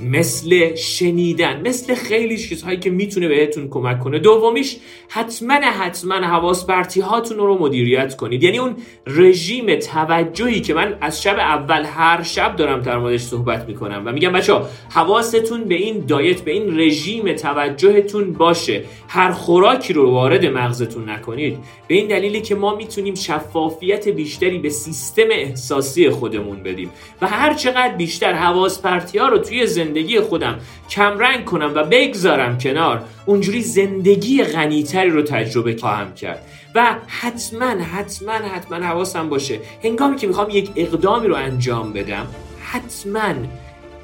مثل 0.00 0.74
شنیدن 0.74 1.68
مثل 1.68 1.94
خیلی 1.94 2.38
چیزهایی 2.38 2.78
که 2.78 2.90
می‌تونه 2.90 3.28
بهتون 3.28 3.68
کمک 3.68 4.00
کنه. 4.00 4.18
دومیش 4.18 4.76
حتما 5.08 5.54
حتما 5.54 6.14
حواس 6.14 6.66
پرتی 6.66 7.00
هاتون 7.00 7.38
رو 7.38 7.58
مدیریت 7.58 8.16
کنید. 8.16 8.42
یعنی 8.42 8.58
اون 8.58 8.76
رژیم 9.06 9.74
توجهی 9.74 10.60
که 10.60 10.74
من 10.74 10.98
از 11.00 11.22
شب 11.22 11.38
اول 11.38 11.84
هر 11.84 12.22
شب 12.22 12.56
دارم 12.56 12.80
در 12.80 12.98
موردش 12.98 13.20
صحبت 13.20 13.68
می‌کنم 13.68 14.02
و 14.06 14.12
میگم 14.12 14.32
بچه 14.32 14.60
حواستون 14.90 15.64
به 15.64 15.74
این 15.74 16.04
دایت 16.06 16.40
به 16.40 16.50
این 16.50 16.80
رژیم 16.80 17.32
توجهتون 17.32 18.32
باشه. 18.32 18.84
هر 19.08 19.32
خوراکی 19.32 19.92
رو 19.92 20.10
وارد 20.10 20.46
مغزتون 20.46 21.10
نکنید. 21.10 21.58
به 21.88 21.94
این 21.94 22.08
دلیلی 22.08 22.40
که 22.40 22.54
ما 22.54 22.74
می‌تونیم 22.76 23.14
شفافیت 23.14 24.08
بیشتری 24.08 24.58
به 24.58 24.68
سیستم 24.68 25.28
احساسی 25.30 26.10
خودمون 26.10 26.62
بدیم. 26.62 26.90
و 27.22 27.26
هر 27.26 27.54
چقدر 27.54 27.94
بیشتر 27.94 28.32
حواس 28.32 28.82
پرتی 28.82 29.18
ها 29.18 29.28
رو 29.28 29.38
توی 29.38 29.66
زندگی 29.84 30.20
خودم 30.20 30.58
کمرنگ 30.90 31.44
کنم 31.44 31.72
و 31.74 31.84
بگذارم 31.84 32.58
کنار 32.58 33.02
اونجوری 33.26 33.62
زندگی 33.62 34.44
غنیتری 34.44 35.10
رو 35.10 35.22
تجربه 35.22 35.76
خواهم 35.76 36.14
کرد. 36.14 36.42
و 36.74 36.94
حتما 37.06 37.66
حتما 37.66 38.32
حتما 38.32 38.76
حواسم 38.86 39.28
باشه 39.28 39.58
هنگامی 39.84 40.16
که 40.16 40.26
می‌خوام 40.26 40.50
یک 40.50 40.70
اقدامی 40.76 41.28
رو 41.28 41.34
انجام 41.34 41.92
بدم 41.92 42.26
حتما 42.64 43.34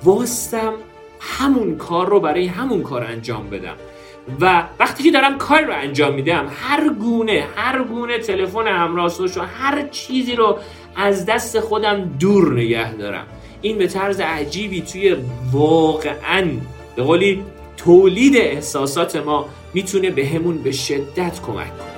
واستم 0.02 0.73
همون 1.20 1.76
کار 1.76 2.08
رو 2.08 2.20
برای 2.20 2.47
همون 2.47 2.82
کار 2.82 3.04
انجام 3.04 3.50
بدم. 3.50 3.75
و 4.40 4.64
وقتی 4.78 5.02
که 5.02 5.11
دارم 5.11 5.38
کار 5.38 5.62
رو 5.62 5.73
انجام 5.73 6.14
میدم 6.14 6.47
هر 6.62 6.88
گونه 6.88 7.47
هر 7.56 7.82
گونه 7.82 8.18
تلفن 8.18 8.66
همراه 8.66 9.12
و 9.37 9.40
هر 9.40 9.88
چیزی 9.88 10.37
رو 10.37 10.58
از 10.97 11.26
دست 11.26 11.61
خودم 11.61 12.11
دور 12.20 12.54
نگه 12.54 12.92
دارم. 12.92 13.26
این 13.62 13.78
به 13.78 13.86
طرز 13.86 14.20
عجیبی 14.20 14.80
توی 14.80 15.16
واقعا 15.52 16.50
به 16.96 17.02
قولی 17.02 17.44
تولید 17.76 18.36
احساسات 18.36 19.16
ما 19.16 19.48
می‌تونه 19.74 20.10
به 20.10 20.26
همون 20.26 20.58
به 20.58 20.72
شدت 20.72 21.40
کمک 21.42 21.78
کنه. 21.78 21.98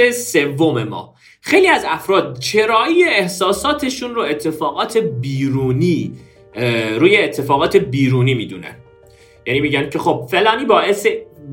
درس 0.00 0.32
سوم 0.32 0.82
ما. 0.82 1.14
خیلی 1.40 1.68
از 1.68 1.84
افراد 1.88 2.38
چرایی 2.38 3.04
احساساتشون 3.04 4.14
رو 4.14 4.22
اتفاقات 4.22 4.96
بیرونی 4.98 6.12
روی 6.98 7.16
اتفاقات 7.16 7.76
بیرونی 7.76 8.34
می‌دونن. 8.34 8.76
یعنی 9.46 9.60
میگن 9.60 9.90
که 9.90 9.98
خب 9.98 10.26
فلانی 10.30 10.64
باعث 10.64 11.06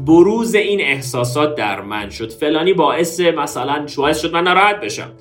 بروز 0.06 0.56
این 0.56 0.82
احساسات 0.82 1.56
در 1.56 1.82
من 1.82 2.10
شد. 2.10 2.32
فلانی 2.32 2.74
باعث 2.74 3.20
مثلا 3.20 3.86
باعث 3.98 4.22
شد 4.22 4.34
من 4.34 4.44
ناراحت 4.44 4.82
بشم. 4.82 5.12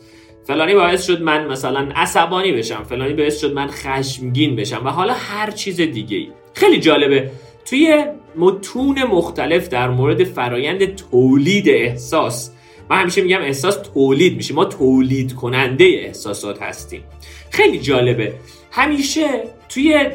فلانی 0.46 0.74
باعث 0.74 1.06
شد 1.06 1.22
من 1.22 1.46
مثلا 1.46 1.88
عصبانی 1.94 2.52
بشم. 2.52 2.82
فلانی 2.82 3.14
باعث 3.14 3.40
شد 3.40 3.52
من 3.52 3.66
خشمگین 3.66 4.56
بشم 4.56 4.86
و 4.86 4.88
حالا 4.88 5.14
هر 5.14 5.50
چیز 5.50 5.76
دیگه 5.76 6.16
ای 6.16 6.28
خیلی 6.54 6.80
جالبه. 6.80 7.30
توی 7.64 8.04
متون 8.36 9.02
مختلف 9.02 9.68
در 9.68 9.88
مورد 9.88 10.24
فرایند 10.24 10.94
تولید 10.94 11.68
احساس 11.68 12.52
من 12.90 13.00
همیشه 13.00 13.22
میگم 13.22 13.40
احساس 13.40 13.76
تولید 13.94 14.36
میشه. 14.36 14.54
ما 14.54 14.64
تولید 14.64 15.34
کننده 15.34 15.84
احساسات 15.84 16.62
هستیم. 16.62 17.02
خیلی 17.50 17.78
جالبه. 17.78 18.32
همیشه 18.70 19.28
توی 19.68 20.06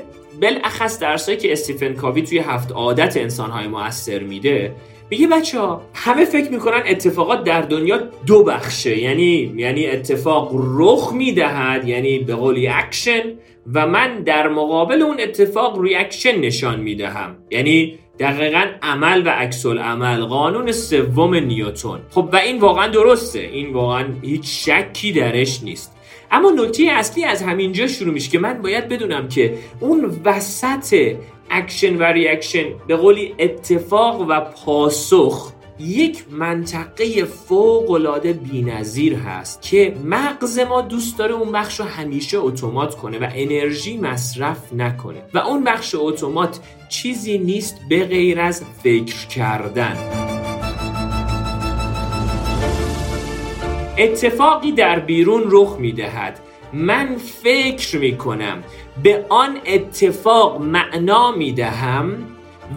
بالاخص 0.42 1.00
درسایی 1.00 1.38
که 1.38 1.52
استیفن 1.52 1.94
کاوی 1.94 2.22
توی 2.22 2.40
هفت 2.40 2.72
عادت 2.72 3.18
انسانهای 3.18 3.68
موثر 3.68 4.20
میده 4.20 4.76
میگه 5.10 5.28
بچه 5.28 5.60
ها 5.60 5.82
همه 5.94 6.26
فکر 6.26 6.52
می‌کنن 6.52 6.84
اتفاقات 6.88 7.44
در 7.44 7.62
دنیا 7.62 8.00
دو 8.26 8.44
بخشه. 8.44 9.00
یعنی 9.00 9.54
یعنی 9.58 9.88
اتفاق 9.88 10.52
رخ 10.54 11.14
می‌دهد 11.14 11.88
یعنی 11.88 12.20
به 12.20 12.36
قولی 12.36 12.68
اکشن 12.68 13.22
و 13.74 13.88
من 13.88 14.24
در 14.24 14.50
مقابل 14.50 15.02
اون 15.02 15.20
اتفاق 15.20 15.82
reaction 15.82 16.40
نشان 16.40 16.80
می‌دهم. 16.80 17.38
یعنی 17.52 18.00
دقیقا 18.22 18.66
عمل 18.82 19.28
و 19.28 19.30
عکس 19.30 19.66
عمل 19.66 20.26
قانون 20.26 20.72
سوم 20.72 21.36
نیوتون 21.36 22.00
خب 22.10 22.30
و 22.34 22.36
این 22.36 22.60
واقعا 22.60 22.88
درسته. 22.88 23.40
این 23.40 23.74
واقعا 23.74 24.06
هیچ 24.22 24.70
شکی 24.70 25.12
درش 25.12 25.64
نیست. 25.64 25.96
اما 26.32 26.52
نکته 26.52 26.84
اصلی 26.92 27.24
از 27.24 27.44
همینجا 27.44 27.88
شروع 27.88 28.14
میشه 28.14 28.32
که 28.32 28.40
من 28.40 28.62
باید 28.62 28.88
بدونم 28.88 29.28
که 29.28 29.58
اون 29.80 30.22
وسط 30.26 31.16
اکشن 31.50 31.98
و 31.98 32.04
reaction 32.04 32.66
به 32.88 32.96
قولی 32.96 33.36
اتفاق 33.40 34.26
و 34.30 34.40
پاسخ 34.40 35.54
یک 35.82 36.24
منطقه 36.32 37.26
فوق 37.26 37.92
العاده 37.92 38.34
بی‌نظیر 38.34 39.16
هست 39.16 39.62
که 39.62 39.96
مغز 40.04 40.60
ما 40.60 40.82
دوست 40.82 41.18
داره 41.18 41.34
اون 41.34 41.52
بخش 41.52 41.80
رو 41.80 41.86
همیشه 41.86 42.38
اتومات 42.38 42.96
کنه 42.96 43.20
و 43.20 43.28
انرژی 43.36 43.98
مصرف 43.98 44.74
نکنه. 44.74 45.22
و 45.34 45.38
اون 45.38 45.64
بخش 45.64 45.96
اتومات 46.00 46.60
چیزی 46.90 47.38
نیست 47.38 47.76
به 47.90 48.06
غیر 48.06 48.40
از 48.40 48.64
فکر 48.84 49.28
کردن. 49.28 49.98
اتفاقی 53.98 54.72
در 54.72 55.00
بیرون 55.00 55.44
رخ 55.46 55.76
می‌دهد. 55.80 56.40
من 56.74 57.16
فکر 57.44 57.98
می‌کنم 57.98 58.64
به 59.04 59.26
آن 59.30 59.58
اتفاق 59.66 60.62
معنا 60.62 61.32
می‌دهم 61.32 62.14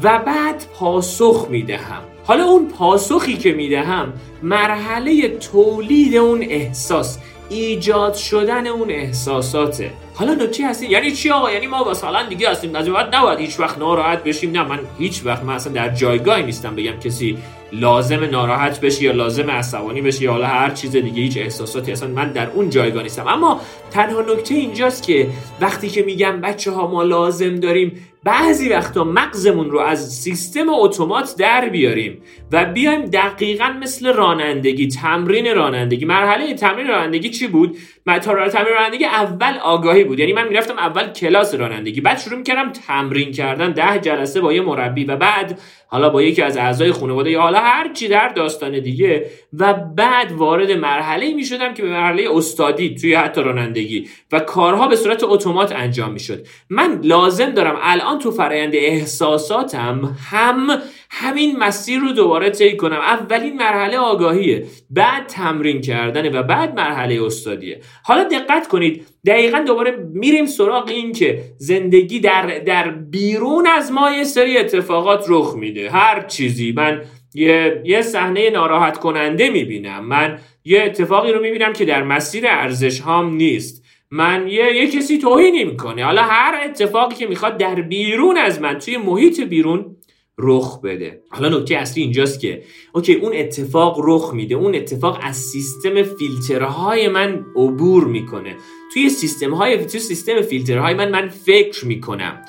و 0.03 0.19
بعد 0.19 0.65
پاسخ 0.79 1.47
می‌دهم. 1.51 2.03
حالا 2.25 2.45
اون 2.45 2.69
پاسخی 2.69 3.37
که 3.37 3.53
می‌دهم 3.53 4.13
مرحله 4.43 5.29
تولید 5.29 6.17
اون 6.17 6.43
احساس 6.43 7.19
ایجاد 7.49 8.15
شدن 8.15 8.67
اون 8.67 8.91
احساساته. 8.91 9.91
حالا 10.15 10.35
نکته 10.35 10.67
هستی؟ 10.67 10.87
یعنی 10.87 11.13
چی 11.13 11.31
آقا؟ 11.31 11.51
یعنی 11.51 11.67
ما 11.67 11.91
مثلا 11.91 12.23
دیگه 12.29 12.51
هستیم 12.51 12.75
از 12.75 12.89
بعد 12.89 13.15
نباید 13.15 13.39
هیچ 13.39 13.61
وقت 13.61 13.79
ناراحت 13.79 14.25
بشیم. 14.25 14.51
نه 14.51 14.63
من 14.63 14.79
هیچ 14.99 15.23
وقت 15.25 15.43
من 15.43 15.55
اصلا 15.55 15.73
در 15.73 15.89
جایگاهی 15.89 16.43
نیستم 16.43 16.77
بگم 16.77 17.01
کسی 17.01 17.39
لازم 17.73 18.25
ناراحت 18.25 18.81
بشه 18.81 19.03
یا 19.03 19.13
لازم 19.13 19.51
عصبانی 19.51 20.03
بشه 20.03 20.23
یا 20.23 20.33
حالا 20.33 20.47
هر 20.47 20.71
چیز 20.71 20.93
دیگه 20.93 21.23
هیچ 21.23 21.37
احساساتی. 21.37 21.93
اصلا 21.93 22.09
من 22.09 22.33
در 22.33 22.51
اون 22.51 22.71
جایگاه 22.71 23.03
نیستم. 23.03 23.29
اما 23.29 23.61
تنها 23.95 24.21
نکته 24.21 24.55
اینجاست 24.55 25.03
که 25.03 25.29
وقتی 25.61 25.89
که 25.89 26.03
میگم 26.03 26.41
بچه 26.41 26.71
ها 26.71 26.91
ما 26.91 27.03
لازم 27.03 27.55
داریم 27.55 27.93
بعضی 28.25 28.69
وقتا 28.69 29.05
مغزمون 29.05 29.71
رو 29.71 29.79
از 29.79 30.13
سیستم 30.15 30.69
اتومات 30.69 31.35
در 31.39 31.69
بیاریم 31.69 32.23
و 32.53 32.65
بیایم 32.65 33.05
دقیقا 33.05 33.75
مثل 33.83 34.13
رانندگی 34.13 34.89
تمرین 34.89 35.55
رانندگی. 35.55 36.05
مرحله 36.05 36.55
تمرین 36.55 36.87
رانندگی 36.87 37.31
چی 37.31 37.47
بود؟ 37.47 37.77
تمرین 38.07 38.75
رانندگی 38.75 39.05
اول 39.05 39.59
آگاهی 39.63 40.05
بود. 40.05 40.19
یعنی 40.19 40.33
من 40.33 40.49
می‌رفتم 40.49 40.79
اول 40.79 41.09
کلاس 41.09 41.55
رانندگی 41.55 42.01
بعد 42.01 42.19
شروع 42.19 42.39
می‌کردم 42.39 42.73
تمرین 42.73 43.33
کردن. 43.33 43.73
ده 43.73 43.99
جلسه 43.99 44.41
با 44.41 44.53
یه 44.53 44.61
مربی 44.61 45.05
و 45.05 45.17
بعد 45.17 45.59
حالا 45.87 46.11
با 46.11 46.23
یکی 46.23 46.43
از 46.43 46.57
اعضای 46.57 46.93
خانواده 46.93 47.31
یا 47.31 47.41
حالا 47.41 47.59
هر 47.59 47.93
چی 47.93 48.09
در 48.09 48.29
داستان 48.29 48.81
دیگه. 48.81 49.27
و 49.59 49.75
بعد 49.75 50.33
وارد 50.33 50.71
مرحله 50.71 51.35
می 51.35 51.45
شدم 51.45 51.75
که 51.75 51.83
به 51.83 51.91
مرحله 51.91 52.29
استادی 52.33 52.95
توی 52.95 53.15
حتی 53.15 53.41
رانندگی 53.41 53.84
و 54.33 54.41
کارها 54.41 54.89
به 54.89 54.97
صورت 54.97 55.25
اتومات 55.25 55.73
انجام 55.73 56.13
می 56.13 56.21
شد 56.21 56.47
من 56.71 57.01
لازم 57.03 57.51
دارم 57.51 57.79
الان 57.83 58.19
تو 58.19 58.31
فرایند 58.31 58.75
احساساتم 58.75 60.17
هم 60.31 60.83
همین 61.11 61.57
مسیر 61.57 61.99
رو 62.01 62.13
دوباره 62.13 62.51
طی 62.51 62.77
کنم. 62.77 62.97
اولین 62.97 63.57
مرحله 63.57 63.99
آگاهیه 63.99 64.67
بعد 64.91 65.27
تمرین 65.27 65.81
کردنه 65.81 66.31
و 66.31 66.43
بعد 66.43 66.75
مرحله 66.75 67.25
استادیه. 67.25 67.81
حالا 68.03 68.25
دقت 68.25 68.69
کنید 68.69 69.07
دقیقا 69.27 69.59
دوباره 69.67 70.09
میریم 70.13 70.47
سراغ 70.47 70.89
این 70.89 71.13
که 71.13 71.45
زندگی 71.59 72.21
در, 72.21 72.59
در 72.59 72.91
بیرون 72.91 73.67
از 73.67 73.93
ما 73.93 74.11
یه 74.11 74.25
سری 74.25 74.59
اتفاقات 74.59 75.25
رخ 75.29 75.55
میده. 75.57 75.91
هر 75.91 76.27
چیزی. 76.27 76.73
من 76.73 77.03
یه 77.35 77.83
یه 77.85 78.03
صحنه 78.03 78.51
ناراحت 78.51 78.99
کننده 78.99 79.51
می‌بینم. 79.51 80.05
من 80.05 80.39
یه 80.65 80.83
اتفاقی 80.83 81.33
رو 81.33 81.41
می‌بینم 81.41 81.73
که 81.73 81.85
در 81.85 82.03
مسیر 82.03 82.45
ارزش 82.47 83.01
هام 83.01 83.35
نیست. 83.35 83.85
من 84.11 84.49
یه, 84.49 84.77
یه 84.77 84.91
کسی 84.91 85.19
توهینی 85.19 85.65
می‌کنه. 85.65 86.05
حالا 86.05 86.23
هر 86.23 86.61
اتفاقی 86.65 87.15
که 87.15 87.27
می‌خواد 87.27 87.57
در 87.57 87.75
بیرون 87.75 88.37
از 88.37 88.61
من 88.61 88.79
توی 88.79 88.97
محیط 88.97 89.41
بیرون 89.41 89.97
رخ 90.39 90.81
بده. 90.81 91.21
حالا 91.31 91.59
نکته 91.59 91.77
اصلی 91.77 92.03
اینجاست 92.03 92.41
که 92.41 92.63
اوکی 92.93 93.15
اون 93.15 93.33
اتفاق 93.35 94.01
رخ 94.05 94.35
میده. 94.35 94.55
اون 94.55 94.75
اتفاق 94.75 95.19
از 95.23 95.37
سیستم 95.37 96.03
فیلترهای 96.03 97.09
من 97.09 97.45
عبور 97.57 98.05
می‌کنه. 98.05 98.57
توی 98.95 99.09
سیستم 99.09 99.55
های 99.55 99.87
توی 99.87 100.01
سیستم 100.01 100.41
فیلترهای 100.41 100.95
من 100.95 101.11
من 101.11 101.29
فکر 101.29 101.87
می‌کنم. 101.87 102.45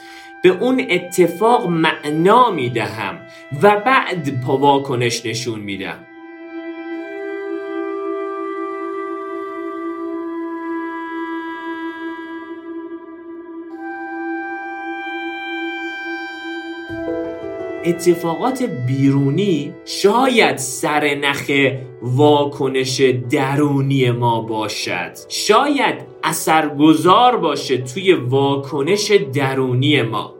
به 0.45 0.51
اون 0.51 0.85
اتفاق 0.89 1.67
معنا 1.67 2.51
می‌دهم 2.51 3.19
و 3.61 3.81
بعد 3.85 4.45
واکنش 4.45 5.25
نشون 5.25 5.59
میدم. 5.59 5.97
اتفاقات 17.85 18.63
بیرونی 18.87 19.73
شاید 19.85 20.57
سرنخ 20.57 21.51
واکنش 22.01 23.01
درونی 23.31 24.11
ما 24.11 24.41
باشد. 24.41 25.11
شاید 25.29 25.95
اثرگذار 26.23 27.37
باشه 27.37 27.77
توی 27.77 28.13
واکنش 28.13 29.11
درونی 29.11 30.01
ما. 30.01 30.34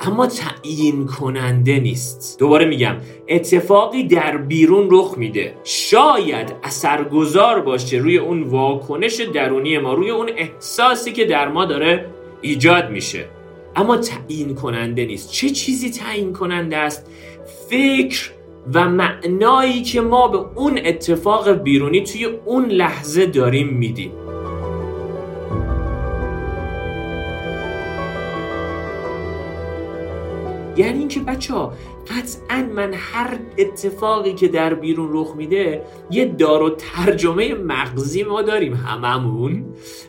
اما 0.00 0.26
تعیین 0.26 1.06
کننده 1.06 1.80
نیست. 1.80 2.36
دوباره 2.38 2.64
میگم 2.64 2.96
اتفاقی 3.28 4.04
در 4.04 4.36
بیرون 4.36 4.88
رخ 4.90 5.14
میده. 5.18 5.54
شاید 5.64 6.54
اثرگذار 6.62 7.60
باشه 7.60 7.96
روی 7.96 8.18
اون 8.18 8.42
واکنش 8.42 9.20
درونی 9.20 9.78
ما 9.78 9.94
روی 9.94 10.10
اون 10.10 10.30
احساسی 10.36 11.12
که 11.12 11.24
در 11.24 11.48
ما 11.48 11.64
داره 11.64 12.06
ایجاد 12.40 12.90
میشه. 12.90 13.24
اما 13.76 13.96
تعیین 13.96 14.54
کننده 14.54 15.04
نیست. 15.04 15.32
چه 15.32 15.50
چیزی 15.50 15.90
تعیین 15.90 16.32
کننده 16.32 16.76
است؟ 16.76 17.06
فکر 17.70 18.30
و 18.74 18.88
معنایی 18.88 19.82
که 19.82 20.00
ما 20.00 20.28
به 20.28 20.38
اون 20.54 20.80
اتفاق 20.84 21.50
بیرونی 21.50 22.02
توی 22.02 22.24
اون 22.24 22.66
لحظه 22.66 23.26
داریم 23.26 23.68
میدیم. 23.68 24.25
یعنی 30.76 30.98
اینکه 30.98 31.20
بچه 31.20 31.54
ها 31.54 31.72
قطعا 32.08 32.68
من 32.74 32.94
هر 32.94 33.38
اتفاقی 33.58 34.34
که 34.34 34.48
در 34.48 34.74
بیرون 34.74 35.08
رخ 35.12 35.34
میده 35.36 35.82
یه 36.10 36.24
دار 36.24 36.62
و 36.62 36.70
ترجمه 36.70 37.54
مغزی 37.54 38.22
ما 38.22 38.42
داریم 38.42 38.74
هممون 38.74 39.64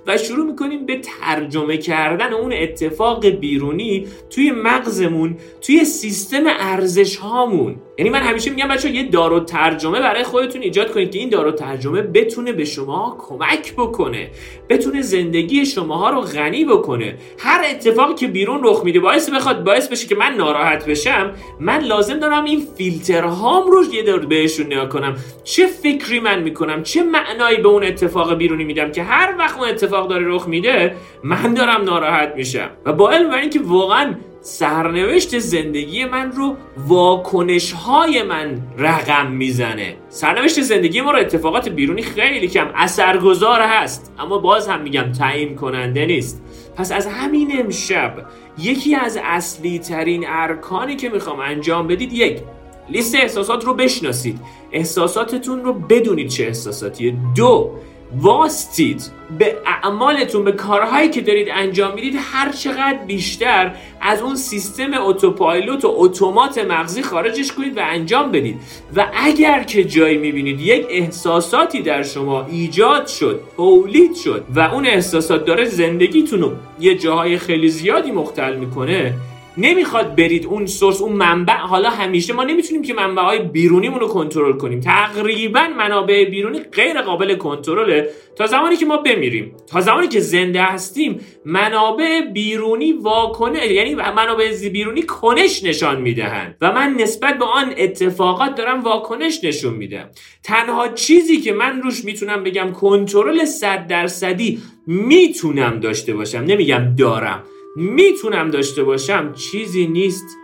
و 0.07 0.17
شروع 0.17 0.45
می‌کنیم 0.45 0.85
به 0.85 1.01
ترجمه 1.01 1.77
کردن 1.77 2.33
اون 2.33 2.53
اتفاق 2.53 3.25
بیرونی 3.25 4.07
توی 4.29 4.51
مغزمون 4.51 5.37
توی 5.61 5.85
سیستم 5.85 6.43
ارزش 6.47 7.17
هامون 7.17 7.75
یعنی 7.97 8.09
من 8.09 8.19
همیشه 8.19 8.49
میگم 8.49 8.67
بچه 8.67 8.91
یه 8.91 9.03
دار 9.03 9.33
و 9.33 9.39
ترجمه 9.39 9.99
برای 9.99 10.23
خودتون 10.23 10.61
ایجاد 10.61 10.91
کنید 10.91 11.11
که 11.11 11.19
این 11.19 11.29
دار 11.29 11.47
و 11.47 11.51
ترجمه 11.51 12.01
بتونه 12.01 12.51
به 12.51 12.65
شما 12.65 13.17
کمک 13.19 13.73
بکنه 13.73 14.29
بتونه 14.69 15.01
زندگی 15.01 15.65
شماها 15.65 16.09
رو 16.09 16.21
غنی 16.21 16.65
بکنه. 16.65 17.17
هر 17.39 17.65
اتفاقی 17.69 18.13
که 18.13 18.27
بیرون 18.27 18.59
رخ 18.63 18.83
میده 18.83 18.99
باعث 18.99 19.29
بخواد 19.29 19.63
باعث 19.63 19.87
بشه 19.87 20.07
که 20.07 20.15
من 20.15 20.33
ناراحت 20.33 20.85
بشم 20.85 21.33
من 21.59 21.86
لازم 21.87 22.19
دارم 22.19 22.43
این 22.43 22.67
فیلترهام 22.77 23.67
رو 23.71 23.83
یه 23.93 24.03
دور 24.03 24.25
بهشون 24.25 24.65
نگاه 24.65 24.89
کنم. 24.89 25.15
چه 25.43 25.67
فکری 25.67 26.19
من 26.19 26.43
می‌کنم 26.43 26.83
چه 26.83 27.03
معنایی 27.03 27.57
به 27.57 27.67
اون 27.67 27.83
اتفاق 27.83 28.33
بیرونی 28.33 28.63
میدم 28.63 28.91
که 28.91 29.03
هر 29.03 29.35
وقت 29.39 29.57
اون 29.57 29.69
اتفاق 29.69 30.09
داره 30.09 30.25
رخ 30.27 30.47
میده 30.47 30.95
من 31.23 31.53
دارم 31.53 31.83
ناراحت 31.83 32.33
میشم. 32.35 32.69
و 32.85 32.93
با 32.93 33.11
علم 33.11 33.31
اینکه 33.31 33.59
واقعا 33.63 34.15
سرنوشت 34.41 35.39
زندگی 35.39 36.05
من 36.05 36.31
رو 36.31 36.57
واکنش 36.77 37.71
های 37.71 38.23
من 38.23 38.61
رقم 38.77 39.31
می‌زنه. 39.31 39.95
سرنوشت 40.09 40.61
زندگی 40.61 41.01
ما 41.01 41.11
رو 41.11 41.19
اتفاقات 41.19 41.69
بیرونی 41.69 42.01
خیلی 42.01 42.47
کم 42.47 42.67
اثرگذار 42.75 43.61
هست. 43.61 44.13
اما 44.19 44.37
باز 44.37 44.67
هم 44.67 44.81
میگم 44.81 45.11
تعیین 45.11 45.55
کننده 45.55 46.05
نیست. 46.05 46.43
پس 46.77 46.91
از 46.91 47.07
همین 47.07 47.59
امشب 47.59 48.13
یکی 48.57 48.95
از 48.95 49.19
اصلی 49.23 49.79
ترین 49.79 50.23
ارکانی 50.27 50.95
که 50.95 51.09
می‌خوام 51.09 51.39
انجام 51.39 51.87
بدید 51.87 52.13
یک 52.13 52.41
لیست 52.89 53.15
احساسات 53.15 53.65
رو 53.65 53.73
بشناسید. 53.73 54.39
احساساتتون 54.71 55.63
رو 55.63 55.73
بدونید 55.73 56.27
چه 56.27 56.43
احساساتیه. 56.43 57.15
دو 57.35 57.71
واستید 58.15 59.11
به 59.37 59.57
اعمالتون 59.65 60.43
به 60.43 60.51
کارهایی 60.51 61.09
که 61.09 61.21
دارید 61.21 61.47
انجام 61.51 61.93
می‌دید 61.93 62.15
هر 62.17 62.51
چقدر 62.51 62.99
بیشتر 63.07 63.75
از 64.01 64.21
اون 64.21 64.35
سیستم 64.35 64.93
اتوپایلوت 64.93 65.85
و 65.85 65.93
اتومات 65.97 66.57
مغزی 66.57 67.01
خارجش 67.01 67.51
کنید 67.51 67.77
و 67.77 67.81
انجام 67.83 68.31
بدید. 68.31 68.59
و 68.95 69.07
اگر 69.13 69.63
که 69.63 69.83
جایی 69.83 70.17
می‌بینید 70.17 70.61
یک 70.61 70.85
احساساتی 70.89 71.81
در 71.81 72.03
شما 72.03 72.45
ایجاد 72.45 73.07
شد 73.07 73.41
تولید 73.55 74.15
شد 74.15 74.45
و 74.55 74.59
اون 74.59 74.85
احساسات 74.85 75.45
داره 75.45 75.65
زندگیتون 75.65 76.41
رو 76.41 76.51
یه 76.79 76.95
جاهای 76.95 77.37
خیلی 77.37 77.69
زیادی 77.69 78.11
مختل 78.11 78.55
می‌کنه 78.55 79.13
نمی‌خواد 79.57 80.15
برید 80.15 80.45
اون 80.45 80.65
سورس 80.65 81.01
اون 81.01 81.11
منبع. 81.11 81.57
حالا 81.57 81.89
همیشه 81.89 82.33
ما 82.33 82.43
نمی‌تونیم 82.43 82.81
که 82.81 82.93
منبع 82.93 83.21
های 83.21 83.39
بیرونیمون 83.39 83.99
رو 83.99 84.07
کنترل 84.07 84.53
کنیم. 84.53 84.79
تقریبا 84.79 85.67
منابع 85.77 86.25
بیرونی 86.25 86.59
غیر 86.59 87.01
قابل 87.01 87.35
کنترله. 87.35 88.09
تا 88.35 88.47
زمانی 88.47 88.75
که 88.75 88.85
ما 88.85 88.97
بمیریم 88.97 89.51
تا 89.67 89.81
زمانی 89.81 90.07
که 90.07 90.19
زنده 90.19 90.61
هستیم 90.61 91.19
منابع 91.45 92.21
بیرونی 92.33 92.91
واکنه 92.93 93.67
یعنی 93.67 93.95
منابع 93.95 94.69
بیرونی 94.73 95.01
کنش 95.03 95.63
نشان 95.63 96.01
می‌دهند. 96.01 96.55
و 96.61 96.71
من 96.71 96.93
نسبت 96.93 97.37
به 97.37 97.45
آن 97.45 97.73
اتفاقات 97.77 98.55
دارم 98.55 98.81
واکنش 98.81 99.39
نشون 99.43 99.73
میدم 99.73 100.09
تنها 100.43 100.87
چیزی 100.87 101.37
که 101.37 101.53
من 101.53 101.81
روش 101.81 102.05
می‌تونم 102.05 102.43
بگم 102.43 102.71
کنترل 102.71 103.45
صد 103.45 103.87
درصدی 103.87 104.59
می‌تونم 104.87 105.79
داشته 105.79 106.13
باشم. 106.13 106.39
نمیگم 106.39 106.95
دارم. 106.97 107.43
می‌تونم 107.79 108.49
داشته 108.51 108.83
باشم 108.83 109.33
چیزی 109.33 109.87
نیست 109.87 110.37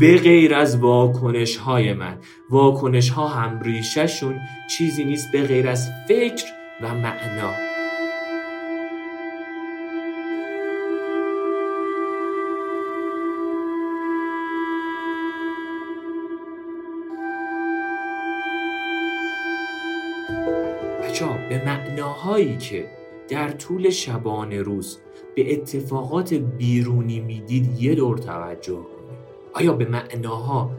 به 0.00 0.16
غیر 0.16 0.54
از 0.54 0.78
واکنش 0.78 1.56
های 1.56 1.92
من. 1.92 2.18
واکنش 2.50 3.10
ها 3.10 3.28
هم 3.28 3.60
ریشهشون 3.60 4.38
چیزی 4.70 5.04
نیست 5.04 5.32
به 5.32 5.42
غیر 5.42 5.68
از 5.68 5.88
فکر 6.08 6.44
و 6.82 6.94
معنا. 6.94 7.52
بچه 21.02 21.26
به 21.48 21.62
معناهایی 21.66 22.56
که 22.56 22.90
در 23.28 23.50
طول 23.50 23.90
شبانه 23.90 24.62
روز 24.62 24.98
به 25.38 25.52
اتفاقات 25.52 26.34
بیرونی 26.34 27.20
می‌دید 27.20 27.82
یه 27.82 27.94
دور 27.94 28.18
توجه 28.18 28.74
کنید. 28.74 29.18
آیا 29.54 29.72
به 29.72 29.88
معناها 29.88 30.70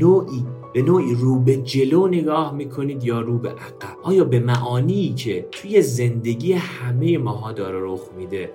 نوعی 0.00 0.46
به 0.74 0.82
نوعی 0.82 1.14
رو 1.14 1.40
به 1.40 1.56
جلو 1.56 2.06
نگاه 2.06 2.54
می‌کنید 2.54 3.04
یا 3.04 3.20
رو 3.20 3.38
به 3.38 3.48
عقب؟ 3.48 3.96
آیا 4.02 4.24
به 4.24 4.40
معانی 4.40 5.14
که 5.14 5.46
توی 5.50 5.82
زندگی 5.82 6.52
همه 6.52 7.18
ماها 7.18 7.52
داره 7.52 7.78
رخ 7.82 8.00
میده 8.16 8.50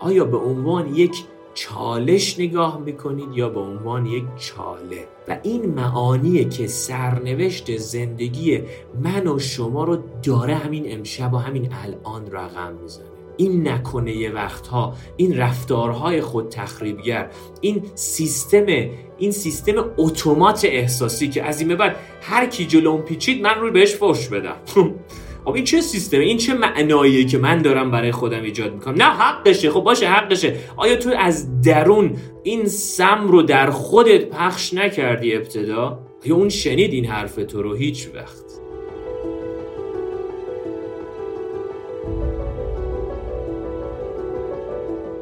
آیا 0.00 0.24
به 0.24 0.36
عنوان 0.36 0.94
یک 0.94 1.24
چالش 1.54 2.40
نگاه 2.40 2.80
می‌کنید 2.80 3.28
یا 3.34 3.48
به 3.48 3.60
عنوان 3.60 4.06
یک 4.06 4.24
چاله؟ 4.36 5.08
و 5.28 5.38
این 5.42 5.66
معانیه 5.66 6.44
که 6.44 6.66
سرنوشت 6.66 7.76
زندگی 7.76 8.60
من 9.02 9.26
و 9.26 9.38
شما 9.38 9.84
رو 9.84 9.98
داره 10.22 10.54
همین 10.54 10.84
امشب 10.86 11.34
و 11.34 11.36
همین 11.36 11.68
الان 11.72 12.30
رقم 12.30 12.74
می‌زنه. 12.82 13.23
این 13.36 13.68
نکنه 13.68 14.16
یه 14.16 14.30
وقتها 14.30 14.94
این 15.16 15.36
رفتارهای 15.36 16.20
خود 16.20 16.48
تخریبگر 16.48 17.30
این 17.60 17.82
سیستم 17.94 18.66
این 19.18 19.30
سیستم 19.30 19.90
اتومات 19.96 20.64
احساسی 20.64 21.28
که 21.28 21.42
از 21.42 21.60
این 21.60 21.68
به 21.68 21.76
بعد 21.76 21.96
هر 22.22 22.46
کی 22.46 22.66
جلوم 22.66 23.02
پیچید 23.02 23.42
من 23.42 23.54
روی 23.60 23.70
بهش 23.70 23.94
فوش 23.94 24.28
بدم. 24.28 24.56
خب 25.44 25.54
این 25.54 25.64
چه 25.64 25.80
سیستمه؟ 25.80 26.24
این 26.24 26.36
چه 26.36 26.54
معناییه 26.54 27.24
که 27.24 27.38
من 27.38 27.62
دارم 27.62 27.90
برای 27.90 28.12
خودم 28.12 28.42
ایجاد 28.42 28.74
می‌کنم؟ 28.74 28.94
نه 28.94 29.04
حقشه. 29.04 29.70
خب 29.70 29.80
باشه 29.80 30.08
حقشه. 30.08 30.56
آیا 30.76 30.96
تو 30.96 31.10
از 31.18 31.60
درون 31.60 32.16
این 32.42 32.66
سم 32.66 33.28
رو 33.28 33.42
در 33.42 33.70
خودت 33.70 34.24
پخش 34.24 34.74
نکردی 34.74 35.34
ابتدا؟ 35.34 35.98
یا 36.24 36.36
اون 36.36 36.48
شنید 36.48 36.92
این 36.92 37.04
حرف 37.04 37.34
تو 37.34 37.62
رو 37.62 37.74
هیچ 37.74 38.08
وقت؟ 38.14 38.63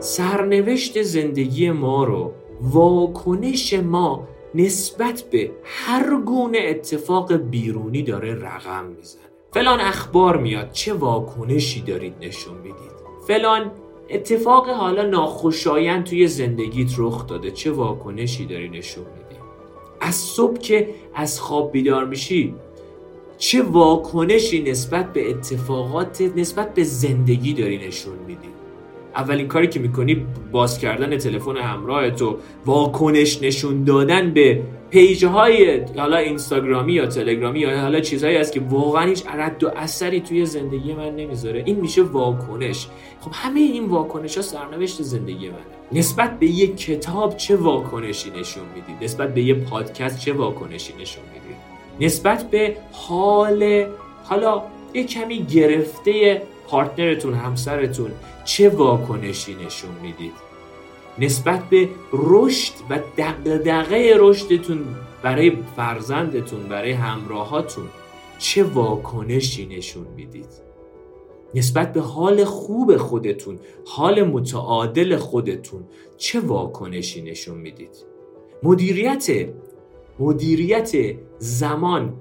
سرنوشت 0.03 1.03
زندگی 1.03 1.71
ما 1.71 2.05
رو 2.05 2.33
واکنش 2.61 3.75
ما 3.75 4.29
نسبت 4.55 5.25
به 5.31 5.51
هر 5.65 6.21
گونه 6.21 6.59
اتفاق 6.63 7.33
بیرونی 7.33 8.03
داره 8.03 8.35
رقم 8.35 8.85
می‌زنه. 8.85 9.23
فلان 9.53 9.81
اخبار 9.81 10.37
میاد 10.37 10.73
چه 10.73 10.93
واکنشی 10.93 11.81
دارید 11.81 12.15
نشون 12.21 12.55
می‌دید؟ 12.55 12.93
فلان 13.27 13.71
اتفاق 14.11 14.69
حالا 14.69 15.03
ناخوشایند 15.03 16.05
توی 16.05 16.27
زندگیت 16.27 16.91
رخ 16.99 17.27
داده 17.27 17.51
چه 17.51 17.71
واکنشی 17.71 18.47
داری 18.47 18.69
نشون 18.69 19.05
میدی؟ 19.05 19.41
از 20.01 20.15
صبح 20.15 20.59
که 20.59 20.95
از 21.15 21.41
خواب 21.41 21.73
بیدار 21.73 22.05
میشی 22.05 22.55
چه 23.39 23.63
واکنشی 23.63 24.63
نسبت 24.63 25.13
به 25.13 25.31
اتفاقات 25.31 26.21
نسبت 26.37 26.75
به 26.75 26.85
زندگی 26.85 27.55
داری 27.55 27.87
نشون 27.87 28.19
میدی؟ 28.27 28.49
اولین 29.17 29.49
کاری 29.49 29.69
که 29.69 29.81
می‌کنی 29.81 30.27
باز 30.53 30.79
کردن 30.79 31.19
تلفن 31.19 31.57
همراه 31.57 32.11
تو 32.11 32.39
واکنش 32.67 33.43
نشون 33.43 33.85
دادن 33.85 34.31
به 34.35 34.63
پیج 34.91 35.25
های 35.25 35.81
حالا 35.97 36.17
اینستاگرامی 36.17 36.93
یا 36.93 37.07
تلگرامی 37.07 37.61
یا 37.61 37.81
حالا 37.81 38.01
چیزهایی 38.01 38.37
هست 38.37 38.53
که 38.53 38.61
واقعا 38.61 39.07
هیچ 39.07 39.25
رد 39.35 39.65
و 39.65 39.71
اثری 39.77 40.21
توی 40.21 40.47
زندگی 40.47 40.93
من 40.93 41.17
نمی‌ذاره. 41.17 41.63
این 41.67 41.81
میشه 41.81 42.03
واکنش. 42.03 42.89
خب 43.21 43.31
همه 43.35 43.61
این 43.61 43.85
واکنش 43.85 44.37
ها 44.37 44.43
سرنوشت 44.43 45.03
زندگی 45.03 45.49
منه. 45.49 45.59
نسبت 45.93 46.39
به 46.39 46.47
یک 46.47 46.77
کتاب 46.77 47.37
چه 47.37 47.57
واکنشی 47.57 48.31
نشون 48.31 48.65
می‌دید 48.75 49.05
نسبت 49.05 49.35
به 49.35 49.43
یه 49.43 49.55
پادکست 49.55 50.21
چه 50.21 50.33
واکنشی 50.33 50.93
نشون 51.01 51.25
می‌دید 51.35 51.57
نسبت 52.01 52.51
به 52.51 52.77
حال 52.93 53.87
حالا 54.25 54.63
یه 54.95 55.05
کمی 55.05 55.43
گرفته 55.43 56.43
پارتنرتون 56.73 57.35
همسرتون 57.35 58.11
چه 58.45 58.69
واکنشی 58.69 59.55
نشون 59.55 59.91
می‌دید؟ 60.03 60.33
نسبت 61.19 61.69
به 61.69 61.89
رشد 62.13 62.73
و 62.91 62.99
دقدقه 63.19 64.15
رشدتون 64.19 64.85
برای 65.23 65.53
فرزندتون 65.77 66.63
برای 66.63 66.93
همراهاتون 66.93 67.85
چه 68.39 68.65
واکنشی 68.65 69.67
نشون 69.67 70.07
می‌دید؟ 70.17 70.49
نسبت 71.55 71.93
به 71.93 72.01
حال 72.01 72.45
خوب 72.45 72.97
خودتون 72.97 73.59
حال 73.87 74.23
متعادل 74.23 75.17
خودتون 75.17 75.85
چه 76.17 76.41
واکنشی 76.41 77.23
نشون 77.23 77.59
می‌دید؟ 77.59 77.97
مدیریت 78.63 79.49
مدیریت 80.19 81.17
زمان 81.39 82.15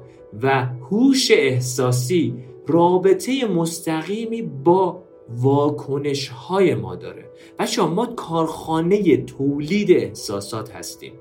و 0.44 0.66
هوش 0.66 1.32
احساسی 1.32 2.51
رابطه 2.72 3.46
مستقیمی 3.46 4.42
با 4.42 5.04
واکنش 5.30 6.28
های 6.28 6.76
ما 6.76 6.96
داره. 6.96 7.30
بچه 7.60 7.82
ما 7.82 8.06
کارخانه 8.06 9.18
تولید 9.18 9.92
احساسات 9.92 10.76
هستیم. 10.76 11.14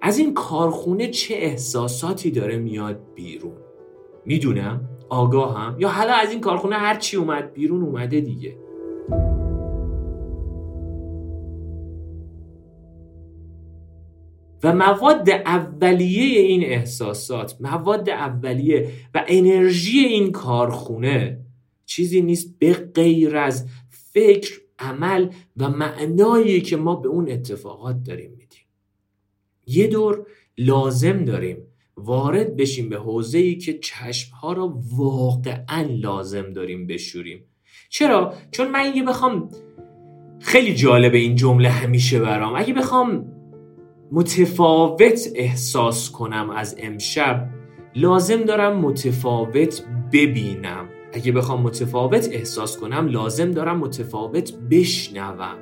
از 0.00 0.18
این 0.18 0.34
کارخونه 0.34 1.08
چه 1.08 1.34
احساساتی 1.34 2.30
داره 2.30 2.58
میاد 2.58 3.00
بیرون؟ 3.14 3.56
می‌دونم 4.24 4.88
آگاهم. 5.08 5.76
یا 5.78 5.88
حالا 5.88 6.12
از 6.12 6.30
این 6.30 6.40
کارخونه 6.40 6.76
هر 6.76 6.94
چی 6.98 7.16
اومد 7.16 7.52
بیرون 7.52 7.82
اومده 7.82 8.20
دیگه. 8.20 8.56
و 14.62 14.72
مواد 14.74 15.30
اولیه 15.30 16.40
این 16.40 16.64
احساسات 16.64 17.56
مواد 17.60 18.10
اولیه 18.10 18.88
و 19.14 19.24
انرژی 19.28 19.98
این 19.98 20.32
کارخونه 20.32 21.38
چیزی 21.86 22.20
نیست 22.20 22.58
به 22.58 22.72
غیر 22.72 23.36
از 23.36 23.66
فکر 23.90 24.60
عمل 24.78 25.28
و 25.56 25.70
معنایی 25.70 26.60
که 26.60 26.76
ما 26.76 26.96
به 26.96 27.08
اون 27.08 27.30
اتفاقات 27.30 28.02
داریم 28.02 28.30
میدیم. 28.30 28.62
یه 29.66 29.86
دور 29.86 30.26
لازم 30.58 31.24
داریم 31.24 31.56
وارد 31.96 32.56
بشیم 32.56 32.88
به 32.88 32.96
حوزه 32.96 33.38
ای 33.38 33.56
که 33.56 33.78
چشم 33.78 34.34
ها 34.34 34.52
را 34.52 34.78
واقعا 34.96 35.86
لازم 35.90 36.52
داریم 36.52 36.86
بشوریم. 36.86 37.44
چرا؟ 37.88 38.34
چون 38.50 38.70
من 38.70 38.80
اگه 38.80 39.02
بخوام 39.02 39.48
خیلی 40.40 40.74
جالب 40.74 41.14
این 41.14 41.36
جمله 41.36 41.68
همیشه 41.68 42.20
برام. 42.20 42.54
اگه 42.56 42.74
بخوام 42.74 43.31
متفاوت 44.14 45.28
احساس 45.34 46.10
کنم 46.10 46.50
از 46.50 46.76
امشب 46.78 47.48
لازم 47.96 48.42
دارم 48.42 48.78
متفاوت 48.78 49.84
ببینم. 50.12 50.88
اگه 51.12 51.32
بخوام 51.32 51.62
متفاوت 51.62 52.28
احساس 52.32 52.78
کنم 52.78 53.06
لازم 53.06 53.50
دارم 53.50 53.78
متفاوت 53.78 54.52
بشنوم. 54.70 55.54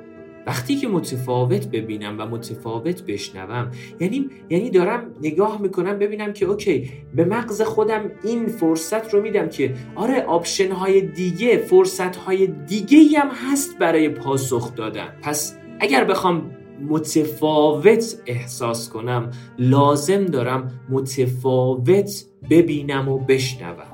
وقتی 0.47 0.75
که 0.75 0.87
متفاوت 0.87 1.67
ببینم 1.67 2.15
و 2.19 2.25
متفاوت 2.25 3.03
بشنوم 3.03 3.71
یعنی 3.99 4.29
یعنی 4.49 4.69
دارم 4.69 5.03
نگاه 5.21 5.61
می‌کنم 5.61 5.99
ببینم 5.99 6.33
که 6.33 6.45
okay 6.45 6.91
به 7.15 7.25
مغز 7.25 7.61
خودم 7.61 8.11
این 8.23 8.47
فرصت 8.47 9.13
رو 9.13 9.21
میدم 9.21 9.49
که 9.49 9.73
آره 9.95 10.21
option 10.21 10.71
های 10.71 11.01
دیگه 11.01 11.57
فرصت 11.57 12.15
های 12.15 12.47
دیگه 12.47 13.19
هم 13.19 13.29
هست 13.51 13.77
برای 13.77 14.09
پاسخ 14.09 14.75
دادن. 14.75 15.07
پس 15.21 15.57
اگر 15.79 16.03
بخوام 16.03 16.51
متفاوت 16.89 18.15
احساس 18.25 18.89
کنم. 18.89 19.31
لازم 19.59 20.25
دارم 20.25 20.79
متفاوت 20.89 22.25
ببینم 22.49 23.09
و 23.09 23.17
بشنوم. 23.17 23.91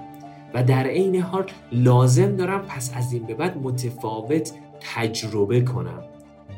و 0.54 0.63
در 0.63 0.88
عین 0.88 1.21
حال 1.21 1.45
لازم 1.71 2.36
دارم 2.36 2.62
پس 2.62 2.91
از 2.95 3.13
این 3.13 3.23
به 3.23 3.34
بعد 3.34 3.58
متفاوت 3.58 4.52
تجربه 4.95 5.62
کنم. 5.62 6.04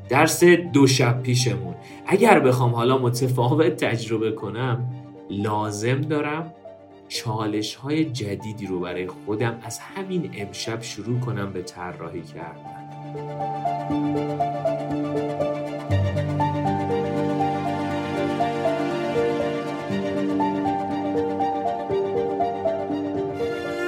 درس 0.10 0.44
دو 0.44 0.88
شب 0.88 1.24
پیشمون. 1.24 1.76
اگر 2.08 2.40
بخوام 2.40 2.76
حالا 2.76 2.98
متفاوت 2.98 3.86
تجربه 3.86 4.32
کنم 4.32 4.86
لازم 5.30 6.02
دارم 6.02 6.54
چالش 7.08 7.76
های 7.76 8.06
جدیدی 8.06 8.68
رو 8.68 8.80
برای 8.80 9.08
خودم 9.08 9.60
از 9.64 9.80
همین 9.80 10.32
امشب 10.38 10.82
شروع 10.82 11.20
کنم 11.20 11.54
به 11.54 11.62
طراحی 11.62 12.22
کردن. 12.22 12.90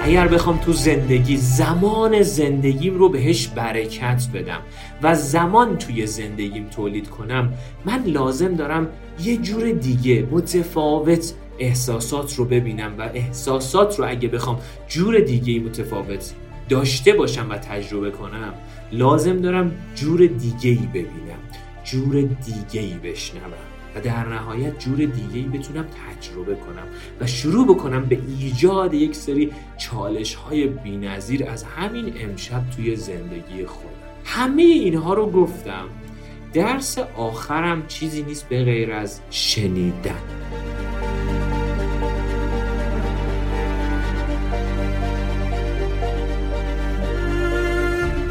اگر 0.04 0.28
بخوام 0.28 0.58
تو 0.58 0.74
زندگی 0.74 1.38
زمان 1.38 2.22
زندگیم 2.22 2.98
رو 2.98 3.10
بهش 3.10 3.48
برکت 3.48 4.28
بدم 4.34 4.60
و 5.02 5.16
زمان 5.16 5.78
توی 5.78 6.08
زندگیم 6.08 6.68
تولید 6.68 7.10
کنم 7.10 7.54
من 7.86 8.04
لازم 8.06 8.56
دارم 8.56 8.88
یه 9.24 9.38
جور 9.38 9.72
دیگه 9.72 10.28
متفاوت 10.32 11.34
احساسات 11.60 12.36
رو 12.36 12.46
ببینم 12.46 12.96
و 12.98 13.02
احساسات 13.14 14.00
رو 14.00 14.10
اگه 14.10 14.28
بخوام 14.28 14.60
جور 14.88 15.20
دیگه 15.20 15.60
متفاوت 15.60 16.34
داشته 16.70 17.14
باشم 17.14 17.50
و 17.50 17.58
تجربه 17.58 18.12
کنم 18.12 18.54
لازم 18.92 19.38
دارم 19.38 19.72
جور 19.96 20.26
دیگه 20.26 20.70
ای 20.70 20.88
ببینم 20.94 21.40
جور 21.84 22.22
دیگه 22.22 22.82
ای 22.82 22.94
بشنوم. 22.94 23.71
و 23.96 24.02
در 24.02 24.28
نهایت 24.28 24.80
جور 24.80 24.98
دیگه 24.98 25.50
بتونم 25.50 25.86
تجربه 25.86 26.56
کنم 26.56 26.88
و 27.20 27.28
شروع 27.28 27.68
بکنم 27.68 28.06
به 28.06 28.20
ایجاد 28.40 28.94
یک 28.94 29.16
سری 29.16 29.52
چالش 29.78 30.36
های 30.36 30.68
بینظیر 30.68 31.50
از 31.50 31.64
همین 31.64 32.14
امشب 32.20 32.64
توی 32.76 32.96
زندگی 32.96 33.66
خودم. 33.66 33.92
همه 34.26 34.62
اینها 34.64 35.14
رو 35.14 35.32
گفتم. 35.32 35.86
درس 36.54 36.98
آخرم 37.18 37.88
چیزی 37.88 38.24
نیست 38.24 38.50
به 38.50 38.64
غیر 38.64 38.92
از 38.92 39.22
شنیدن. 39.30 40.22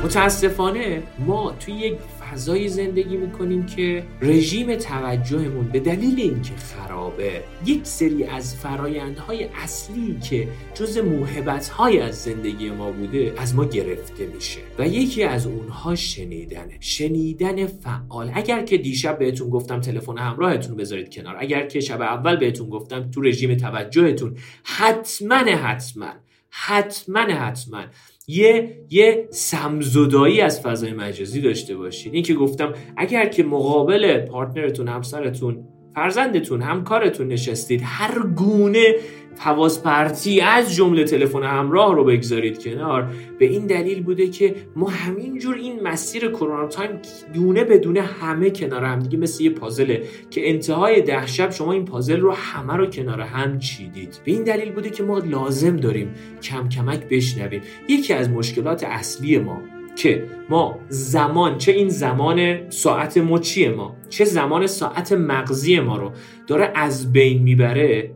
متاسفانه 0.04 1.02
ما 1.18 1.52
توی 1.60 1.74
یک 1.74 1.98
فضایی 2.32 2.68
زندگی 2.68 3.16
می‌کنیم 3.16 3.66
که 3.66 4.06
رژیم 4.22 4.76
توجهمون 4.76 5.68
به 5.68 5.80
دلیل 5.80 6.20
اینکه 6.20 6.54
خرابه 6.56 7.42
یک 7.66 7.86
سری 7.86 8.24
از 8.24 8.56
فرایندهای 8.56 9.44
اصلی 9.44 10.18
که 10.22 10.48
جز 10.74 10.98
موهبتهای 10.98 12.00
از 12.00 12.22
زندگی 12.22 12.70
ما 12.70 12.90
بوده 12.90 13.34
از 13.36 13.54
ما 13.54 13.64
گرفته 13.64 14.26
میشه 14.26 14.60
و 14.78 14.88
یکی 14.88 15.22
از 15.22 15.46
اونها 15.46 15.94
شنیدنه 15.94 16.76
شنیدن 16.80 17.66
فعال. 17.66 18.30
اگر 18.34 18.64
که 18.64 18.78
دیشب 18.78 19.18
بهتون 19.18 19.50
گفتم 19.50 19.80
تلفن 19.80 20.18
همراهتون 20.18 20.76
بذارید 20.76 21.14
کنار 21.14 21.36
اگر 21.38 21.66
که 21.66 21.80
شب 21.80 22.00
اول 22.00 22.36
بهتون 22.36 22.68
گفتم 22.68 23.10
تو 23.10 23.20
رژیم 23.20 23.54
توجهتون 23.54 24.36
حتما 24.64 25.36
حتما 25.36 26.12
حتما 26.50 27.20
حتما 27.20 27.84
یه 28.30 28.76
یه 28.90 29.28
سمزدایی 29.30 30.40
از 30.40 30.60
فضای 30.60 30.92
مجازی 30.92 31.40
داشته 31.40 31.76
باشید 31.76 32.14
این 32.14 32.22
که 32.22 32.34
گفتم 32.34 32.72
اگر 32.96 33.28
که 33.28 33.42
مقابل 33.42 34.18
پارتنرتون 34.18 34.88
همسرتون 34.88 35.64
فرزندتون 35.94 36.62
همکارتون 36.62 37.28
نشستید 37.28 37.80
هر 37.84 38.22
گونه 38.36 38.94
حواس 39.38 39.82
پرتی 39.82 40.40
از 40.40 40.74
جمله 40.74 41.04
تلفن 41.04 41.42
همراه 41.42 41.94
رو 41.94 42.04
بگذارید 42.04 42.64
کنار. 42.64 43.10
به 43.38 43.46
این 43.46 43.66
دلیل 43.66 44.02
بوده 44.02 44.26
که 44.28 44.54
ما 44.76 44.88
همینجور 44.88 45.54
این 45.54 45.82
مسیر 45.82 46.28
کرونا 46.28 46.66
تایم 46.66 46.90
دونه 47.34 47.64
به 47.64 47.78
دونه 47.78 48.00
همه 48.00 48.50
کنار 48.50 48.84
هم 48.84 48.98
دیگه 48.98 49.18
مثل 49.18 49.44
یه 49.44 49.50
پازله 49.50 50.02
که 50.30 50.50
انتهای 50.50 51.02
ده 51.02 51.26
شب 51.26 51.50
شما 51.50 51.72
این 51.72 51.84
پازل 51.84 52.20
رو 52.20 52.32
همه 52.32 52.76
رو 52.76 52.86
کنار 52.86 53.20
هم 53.20 53.58
چیدید. 53.58 54.20
به 54.24 54.32
این 54.32 54.44
دلیل 54.44 54.72
بوده 54.72 54.90
که 54.90 55.02
ما 55.02 55.18
لازم 55.18 55.76
داریم 55.76 56.14
کم 56.42 56.68
کمک 56.68 57.08
بشنویم. 57.08 57.62
یکی 57.88 58.12
از 58.12 58.30
مشکلات 58.30 58.84
اصلی 58.84 59.38
ما 59.38 59.60
که 59.96 60.24
ما 60.50 60.78
زمان 60.88 61.58
چه 61.58 61.72
این 61.72 61.88
زمان 61.88 62.70
ساعت 62.70 63.18
مچی 63.18 63.68
ما 63.68 63.96
چه 64.08 64.24
زمان 64.24 64.66
ساعت 64.66 65.12
مغزی 65.12 65.80
ما 65.80 65.96
رو 65.96 66.12
داره 66.46 66.72
از 66.74 67.12
بین 67.12 67.42
می‌بره 67.42 68.10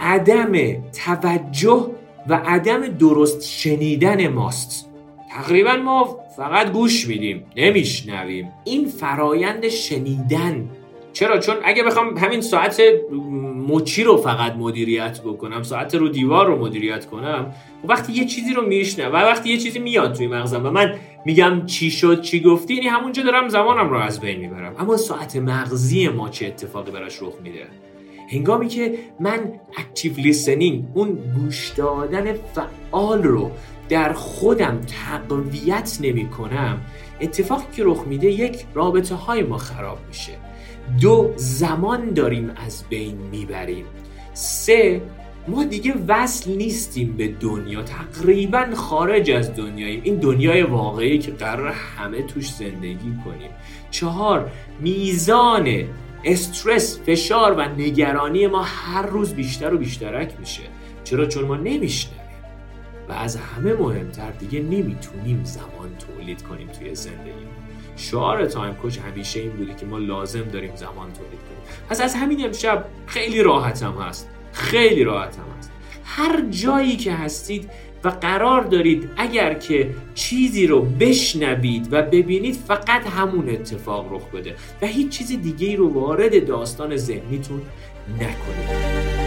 عدم 0.00 0.52
توجه 1.04 1.86
و 2.28 2.34
عدم 2.34 2.86
درست 2.86 3.42
شنیدن 3.42 4.28
ماست. 4.28 4.88
تقریبا 5.30 5.76
ما 5.76 6.18
فقط 6.36 6.72
گوش 6.72 7.08
میدیم 7.08 7.44
نمیشنویم. 7.56 8.48
این 8.64 8.86
فرایند 8.86 9.68
شنیدن. 9.68 10.68
چرا؟ 11.12 11.38
چون 11.38 11.56
اگه 11.64 11.82
بخوام 11.82 12.18
همین 12.18 12.40
ساعت 12.40 12.82
مچی 13.68 14.04
رو 14.04 14.16
فقط 14.16 14.52
مدیریت 14.56 15.20
بکنم 15.20 15.62
ساعت 15.62 15.94
رو 15.94 16.08
دیوار 16.08 16.46
رو 16.46 16.58
مدیریت 16.58 17.06
کنم 17.06 17.54
و 17.84 17.88
وقتی 17.88 18.12
یه 18.12 18.24
چیزی 18.24 18.54
رو 18.54 18.66
میشنم 18.66 19.12
و 19.12 19.16
وقتی 19.16 19.50
یه 19.50 19.58
چیزی 19.58 19.78
میاد 19.78 20.14
توی 20.14 20.26
مغزم 20.26 20.66
و 20.66 20.70
من 20.70 20.94
میگم 21.26 21.66
چی 21.66 21.90
شد 21.90 22.22
چی 22.22 22.40
گفتی 22.40 22.74
یعنی 22.74 22.86
همونجا 22.86 23.22
دارم 23.22 23.48
زمانم 23.48 23.90
رو 23.90 23.98
از 23.98 24.20
بین 24.20 24.38
می‌برم. 24.38 24.74
اما 24.78 24.96
ساعت 24.96 25.36
مغزی 25.36 26.08
ما 26.08 26.28
چه 26.28 26.46
اتفاقی 26.46 26.90
براش 26.90 27.22
رخ 27.22 27.34
میده؟ 27.42 27.66
هنگامی 28.32 28.68
که 28.68 28.98
من 29.20 29.40
اکتیو 29.78 30.12
لیسنینگ 30.16 30.84
اون 30.94 31.18
گوش 31.34 31.68
دادن 31.68 32.32
فعال 32.32 33.22
رو 33.22 33.50
در 33.88 34.12
خودم 34.12 34.80
تقویت 34.80 35.98
نمی 36.00 36.28
کنم 36.28 36.80
اتفاقی 37.20 37.64
که 37.76 37.82
رخ 37.86 38.04
میده 38.06 38.26
یک 38.26 38.64
رابطه 38.74 39.14
های 39.14 39.42
ما 39.42 39.58
خراب 39.58 39.98
میشه. 40.08 40.32
دو 41.00 41.32
زمان 41.36 42.14
داریم 42.14 42.50
از 42.66 42.84
بین 42.88 43.16
می‌بریم. 43.16 43.84
سه 44.34 45.02
ما 45.48 45.64
دیگه 45.64 45.94
وصل 46.08 46.50
نیستیم 46.50 47.16
به 47.16 47.28
دنیا 47.28 47.82
تقریبا 47.82 48.66
خارج 48.74 49.30
از 49.30 49.56
دنیاییم. 49.56 50.00
این 50.04 50.16
دنیای 50.16 50.62
واقعی 50.62 51.18
که 51.18 51.30
قرار 51.30 51.68
همه 51.68 52.22
توش 52.22 52.52
زندگی 52.52 53.14
کنیم. 53.24 53.50
چهار 53.90 54.50
میزان 54.80 55.84
استرس 56.24 57.00
فشار 57.06 57.52
و 57.52 57.60
نگرانی 57.60 58.46
ما 58.46 58.62
هر 58.62 59.06
روز 59.06 59.34
بیشتر 59.34 59.74
و 59.74 59.78
بیشترک 59.78 60.32
میشه. 60.40 60.62
چرا؟ 61.04 61.26
چون 61.26 61.44
ما 61.44 61.56
نمیشنویم. 61.56 62.22
و 63.08 63.12
از 63.12 63.36
همه 63.36 63.74
مهمتر 63.74 64.30
دیگه 64.30 64.60
نمی‌تونیم 64.60 65.44
زمان 65.44 65.96
تولید 65.98 66.42
کنیم 66.42 66.68
توی 66.68 66.94
زندگی. 66.94 67.32
شعار 67.96 68.46
تایم 68.46 68.74
کوچ 68.74 68.98
همیشه 68.98 69.40
این 69.40 69.50
بوده 69.50 69.74
که 69.74 69.86
ما 69.86 69.98
لازم 69.98 70.42
داریم 70.42 70.76
زمان 70.76 71.12
تولید 71.12 71.40
کنیم. 71.40 71.88
پس 71.88 72.00
از 72.00 72.14
همین 72.14 72.44
امشب 72.44 72.84
خیلی 73.06 73.42
راحتم 73.42 73.92
هست. 73.92 74.28
خیلی 74.52 75.04
راحتم 75.04 75.44
هست. 75.58 75.70
هر 76.04 76.40
جایی 76.50 76.96
که 76.96 77.12
هستید 77.12 77.70
و 78.04 78.08
قرار 78.08 78.62
دارید 78.62 79.10
اگر 79.16 79.54
که 79.54 79.90
چیزی 80.14 80.66
رو 80.66 80.82
بشنوید 80.82 81.88
و 81.90 82.02
ببینید 82.02 82.54
فقط 82.54 83.06
همون 83.06 83.48
اتفاق 83.48 84.12
رخ 84.12 84.30
بده. 84.30 84.54
و 84.82 84.86
هیچ 84.86 85.18
چیز 85.18 85.28
دیگه 85.42 85.76
رو 85.76 85.88
وارد 85.88 86.46
داستان 86.46 86.96
ذهنیتون 86.96 87.62
نکنید. 88.20 89.21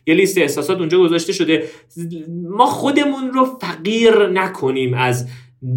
یه 0.05 0.15
لیست 0.15 0.37
احساسات 0.37 0.79
اونجا 0.79 0.99
گذاشته 0.99 1.33
شده. 1.33 1.63
ما 2.49 2.65
خودمون 2.65 3.33
رو 3.33 3.45
فقیر 3.45 4.27
نکنیم 4.27 4.93
از 4.93 5.27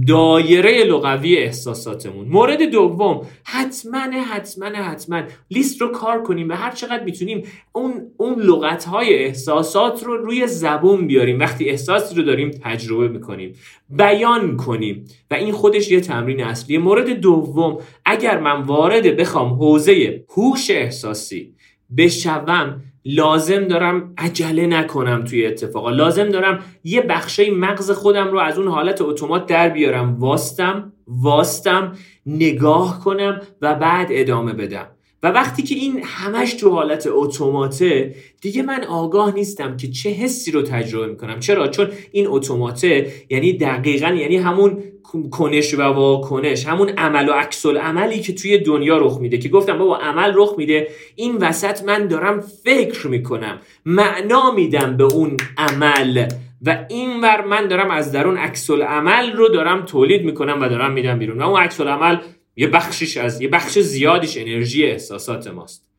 دایره 0.06 0.84
لغوی 0.84 1.36
احساساتمون. 1.36 2.28
مورد 2.28 2.62
دوم 2.62 3.26
حتما 3.44 3.98
حتما 4.00 4.66
حتما 4.66 5.22
لیست 5.50 5.80
رو 5.80 5.88
کار 5.88 6.22
کنیم 6.22 6.48
و 6.48 6.52
هر 6.52 6.70
چقدر 6.70 7.04
می‌تونیم 7.04 7.42
اون 7.72 8.10
اون 8.16 8.42
لغت 8.42 8.84
های 8.84 9.24
احساسات 9.24 10.02
رو 10.02 10.16
روی 10.16 10.46
زبون 10.46 11.06
بیاریم. 11.06 11.38
وقتی 11.38 11.70
احساسی 11.70 12.14
رو 12.14 12.22
داریم 12.22 12.50
تجربه 12.50 13.08
می‌کنیم 13.08 13.54
بیان 13.90 14.56
کنیم 14.56 15.04
و 15.30 15.34
این 15.34 15.52
خودش 15.52 15.90
یه 15.90 16.00
تمرین 16.00 16.44
اصلی 16.44 16.78
مورد 16.78 17.10
دوم 17.10 17.78
اگر 18.04 18.40
من 18.40 18.62
وارد 18.62 19.16
بخوام 19.16 19.54
حوزه 19.54 20.24
هوش 20.28 20.70
احساسی 20.70 21.54
بشوم 21.96 22.82
لازم 23.04 23.64
دارم 23.64 24.14
عجله 24.18 24.66
نکنم 24.66 25.24
توی 25.24 25.46
اتفاقا. 25.46 25.90
لازم 25.90 26.28
دارم 26.28 26.58
یه 26.84 27.00
بخشه 27.00 27.50
مغز 27.50 27.90
خودم 27.90 28.28
رو 28.28 28.38
از 28.38 28.58
اون 28.58 28.68
حالت 28.68 29.00
اتومات 29.00 29.46
در 29.46 29.68
بیارم. 29.68 30.16
واستم 30.18 30.92
واستم 31.06 31.92
نگاه 32.26 33.00
کنم 33.04 33.40
و 33.62 33.74
بعد 33.74 34.08
ادامه 34.10 34.52
بدم. 34.52 34.93
و 35.24 35.26
وقتی 35.26 35.62
که 35.62 35.74
این 35.74 36.02
همش 36.04 36.54
تو 36.54 36.70
حالت 36.70 37.08
اتوماته 37.12 38.14
دیگه 38.40 38.62
من 38.62 38.84
آگاه 38.84 39.34
نیستم 39.34 39.76
که 39.76 39.88
چه 39.88 40.10
حسی 40.10 40.50
رو 40.50 40.62
تجربه 40.62 41.06
می‌کنم. 41.06 41.40
چرا؟ 41.40 41.68
چون 41.68 41.88
این 42.12 42.26
اتوماته 42.28 43.12
یعنی 43.30 43.52
دقیقا 43.52 44.08
یعنی 44.08 44.36
همون 44.36 44.82
کنش 45.30 45.74
و 45.74 45.82
واکنش 45.82 46.66
همون 46.66 46.88
عمل 46.88 47.28
و 47.28 47.32
عکس 47.32 47.66
عملی 47.66 48.20
که 48.20 48.32
توی 48.32 48.58
دنیا 48.58 48.98
رخ 48.98 49.18
میده 49.20 49.38
که 49.38 49.48
گفتم 49.48 49.78
بابا 49.78 49.96
عمل 49.96 50.32
رخ 50.34 50.54
میده. 50.58 50.88
این 51.16 51.36
وسط 51.36 51.84
من 51.84 52.06
دارم 52.06 52.40
فکر 52.64 53.06
می‌کنم 53.06 53.58
معنا 53.86 54.50
میدم 54.50 54.96
به 54.96 55.04
اون 55.04 55.36
عمل 55.58 56.26
و 56.66 56.86
این 56.88 57.20
ور 57.20 57.44
من 57.44 57.68
دارم 57.68 57.90
از 57.90 58.12
درون 58.12 58.36
عکس 58.36 58.70
عمل 58.70 59.32
رو 59.32 59.48
دارم 59.48 59.82
تولید 59.82 60.24
می‌کنم 60.24 60.62
و 60.62 60.68
دارم 60.68 60.92
میدم 60.92 61.18
بیرون. 61.18 61.42
و 61.42 61.48
اون 61.48 61.60
عکس 61.60 61.80
عمل 61.80 62.16
یه 62.56 62.66
بخشش 62.66 63.16
از 63.16 63.40
یه 63.40 63.48
بخش 63.48 63.78
زیادیش 63.78 64.36
انرژی 64.36 64.84
احساسات 64.84 65.46
ماست. 65.46 65.90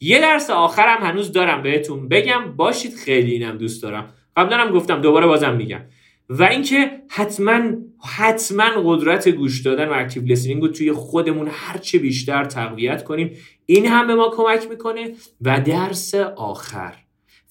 یه 0.00 0.20
درس 0.20 0.50
آخرم 0.50 1.02
هنوز 1.02 1.32
دارم 1.32 1.62
بهتون 1.62 2.08
بگم. 2.08 2.56
باشید 2.56 2.94
خیلی 2.94 3.30
اینم 3.30 3.58
دوست 3.58 3.82
دارم. 3.82 4.14
قبلا 4.36 4.56
هم 4.56 4.70
گفتم 4.70 5.00
دوباره 5.00 5.26
بازم 5.26 5.56
میگم. 5.56 5.80
و 6.28 6.42
اینکه 6.42 6.90
حتما 7.08 7.60
حتما 8.04 8.70
قدرت 8.84 9.28
گوش 9.28 9.60
دادن 9.60 9.88
و 9.88 9.92
اکتیو 9.92 10.22
لیسنینگ 10.22 10.62
رو 10.62 10.68
توی 10.68 10.92
خودمون 10.92 11.48
هرچه 11.50 11.98
بیشتر 11.98 12.44
تقویت 12.44 13.04
کنیم. 13.04 13.36
این 13.66 13.86
هم 13.86 14.06
به 14.06 14.14
ما 14.14 14.30
کمک 14.36 14.70
می‌کنه. 14.70 15.12
و 15.40 15.60
درس 15.60 16.14
آخر. 16.36 16.94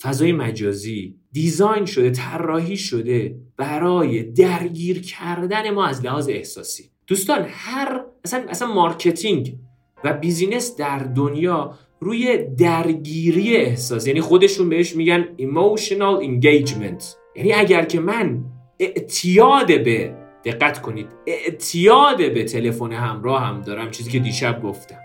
فضای 0.01 0.31
مجازی. 0.31 1.15
design 1.31 1.85
شده 1.85 2.11
طراحی 2.11 2.77
شده. 2.77 3.35
برای 3.57 4.23
درگیر 4.23 5.01
کردن 5.01 5.69
ما 5.69 5.85
از 5.85 6.05
لحاظ 6.05 6.29
احساسی. 6.29 6.88
دوستان 7.09 7.45
هر 7.49 8.01
اصلا, 8.25 8.43
اصلا 8.49 8.67
marketing 8.67 9.55
و 10.03 10.13
business 10.13 10.75
در 10.75 10.99
دنیا 10.99 11.73
روی 11.99 12.37
درگیری 12.37 13.57
احساس 13.57 14.07
یعنی 14.07 14.21
خودشون 14.21 14.69
بهش 14.69 14.95
میگن 14.95 15.25
emotional 15.37 16.23
engagement. 16.23 17.03
یعنی 17.35 17.53
اگر 17.53 17.85
که 17.85 17.99
من 17.99 18.45
اعتیاد 18.79 19.83
به 19.83 20.15
دقت 20.45 20.81
کنید 20.81 21.07
اعتیاد 21.27 22.17
به 22.17 22.43
تلفن 22.43 22.91
همراه 22.91 23.41
هم 23.41 23.61
دارم 23.61 23.91
چیزی 23.91 24.11
که 24.11 24.19
دیشب 24.19 24.63
گفتم. 24.63 24.99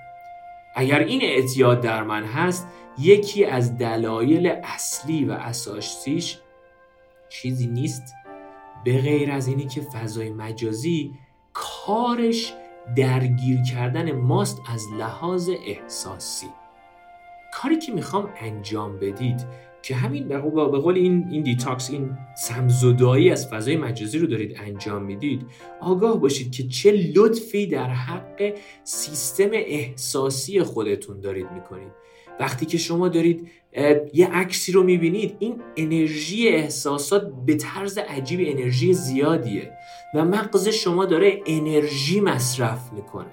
اگر 0.76 0.98
این 0.98 1.22
اعتیاد 1.22 1.80
در 1.80 2.02
من 2.02 2.24
هست 2.24 2.66
یکی 2.98 3.44
از 3.44 3.78
دلایل 3.78 4.46
اصلی 4.46 5.24
و 5.24 5.32
اساسیش 5.32 6.38
چیزی 7.28 7.66
نیست 7.66 8.02
به 8.84 8.98
غیر 8.98 9.30
از 9.30 9.46
اینی 9.48 9.66
که 9.66 9.80
فضای 9.80 10.30
مجازی 10.30 11.12
کارش 11.86 12.52
درگیر 12.96 13.62
کردن 13.62 14.12
ماست 14.12 14.62
از 14.74 14.82
لحاظ 14.98 15.50
احساسی. 15.66 16.46
کاری 17.52 17.78
که 17.78 17.92
می‌خوام 17.92 18.28
انجام 18.40 18.98
بدید 18.98 19.46
که 19.82 19.94
همین 19.94 20.28
به 20.28 20.38
قول 20.38 20.94
این 20.94 21.28
این 21.30 21.42
detox 21.42 21.90
این 21.90 22.18
سمزدایی 22.36 23.30
از 23.30 23.48
فضای 23.48 23.76
مجازی 23.76 24.18
رو 24.18 24.26
دارید 24.26 24.56
انجام 24.66 25.02
می‌دید 25.02 25.46
آگاه 25.80 26.20
باشید 26.20 26.52
که 26.52 26.68
چه 26.68 27.12
لطفی 27.16 27.66
در 27.66 27.88
حق 27.88 28.54
سیستم 28.84 29.50
احساسی 29.52 30.62
خودتون 30.62 31.20
دارید 31.20 31.46
می‌کنید. 31.50 31.92
وقتی 32.40 32.66
که 32.66 32.78
شما 32.78 33.08
دارید 33.08 33.48
یه 34.14 34.28
عکسی 34.32 34.72
رو 34.72 34.82
می‌بینید 34.82 35.36
این 35.38 35.60
انرژی 35.76 36.48
احساسات 36.48 37.32
به 37.46 37.54
طرز 37.54 37.98
عجیب 37.98 38.40
انرژی 38.42 38.94
زیادیه. 38.94 39.72
و 40.14 40.24
مغز 40.24 40.68
شما 40.68 41.04
داره 41.04 41.40
انرژی 41.46 42.20
مصرف 42.20 42.92
می‌کنه. 42.92 43.32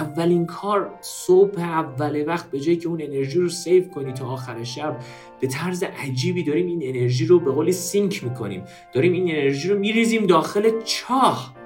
اولین 0.00 0.46
کار 0.46 0.90
صبح 1.00 1.60
اول 1.60 2.24
وقت 2.26 2.50
به 2.50 2.60
جایی 2.60 2.78
که 2.78 2.88
اون 2.88 3.02
انرژی 3.02 3.38
رو 3.38 3.48
save 3.48 3.88
کنی 3.88 4.12
تا 4.12 4.26
آخر 4.26 4.64
شب 4.64 4.96
به 5.40 5.46
طرز 5.46 5.82
عجیبی 5.82 6.42
داریم 6.42 6.66
این 6.66 6.80
انرژی 6.82 7.26
رو 7.26 7.40
به 7.40 7.52
قولی 7.52 7.72
سینک 7.72 8.24
می‌کنیم. 8.24 8.64
داریم 8.92 9.12
این 9.12 9.30
انرژی 9.30 9.68
رو 9.68 9.78
میریزیم 9.78 10.26
داخل 10.26 10.82
چاه. 10.84 11.59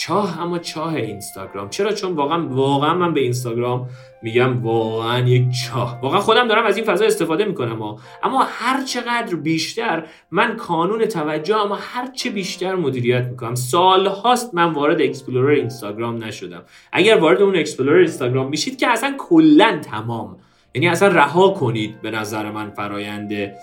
چاه 0.00 0.40
اما 0.40 0.58
چاه 0.58 0.94
اینستاگرام. 0.94 1.70
چرا؟ 1.70 1.92
چون 1.92 2.12
واقعا 2.12 2.48
واقعا 2.48 2.94
من 2.94 3.14
به 3.14 3.20
اینستاگرام 3.20 3.88
میگم 4.22 4.62
واقعا 4.62 5.28
یک 5.28 5.44
چاه. 5.64 6.00
واقعا 6.02 6.20
خودم 6.20 6.48
دارم 6.48 6.66
از 6.66 6.76
این 6.76 6.86
فضا 6.86 7.04
استفاده 7.04 7.44
می‌کنم 7.44 7.82
اما 8.22 8.46
هر 8.48 8.84
چقدر 8.84 9.36
بیشتر 9.36 10.06
من 10.30 10.56
کانون 10.56 11.06
توجه 11.06 11.56
اما 11.56 11.78
هر 11.80 12.06
چه 12.12 12.30
بیشتر 12.30 12.74
مدیریت 12.74 13.26
می‌کنم. 13.26 13.54
سال 13.54 14.06
هاست 14.06 14.54
من 14.54 14.72
وارد 14.72 15.00
explorer 15.00 15.50
اینستاگرام 15.50 16.24
نشدم. 16.24 16.62
اگر 16.92 17.16
وارد 17.16 17.42
اون 17.42 17.56
explorer 17.56 17.98
اینستاگرام 17.98 18.48
میشید 18.48 18.78
که 18.78 18.88
اصلا 18.88 19.14
کلا 19.18 19.80
تمام. 19.90 20.36
یعنی 20.74 20.88
اصلا 20.88 21.08
رها 21.08 21.48
کنید 21.48 22.00
به 22.02 22.10
نظر 22.10 22.50
من 22.50 22.70
فراینده 22.70 23.54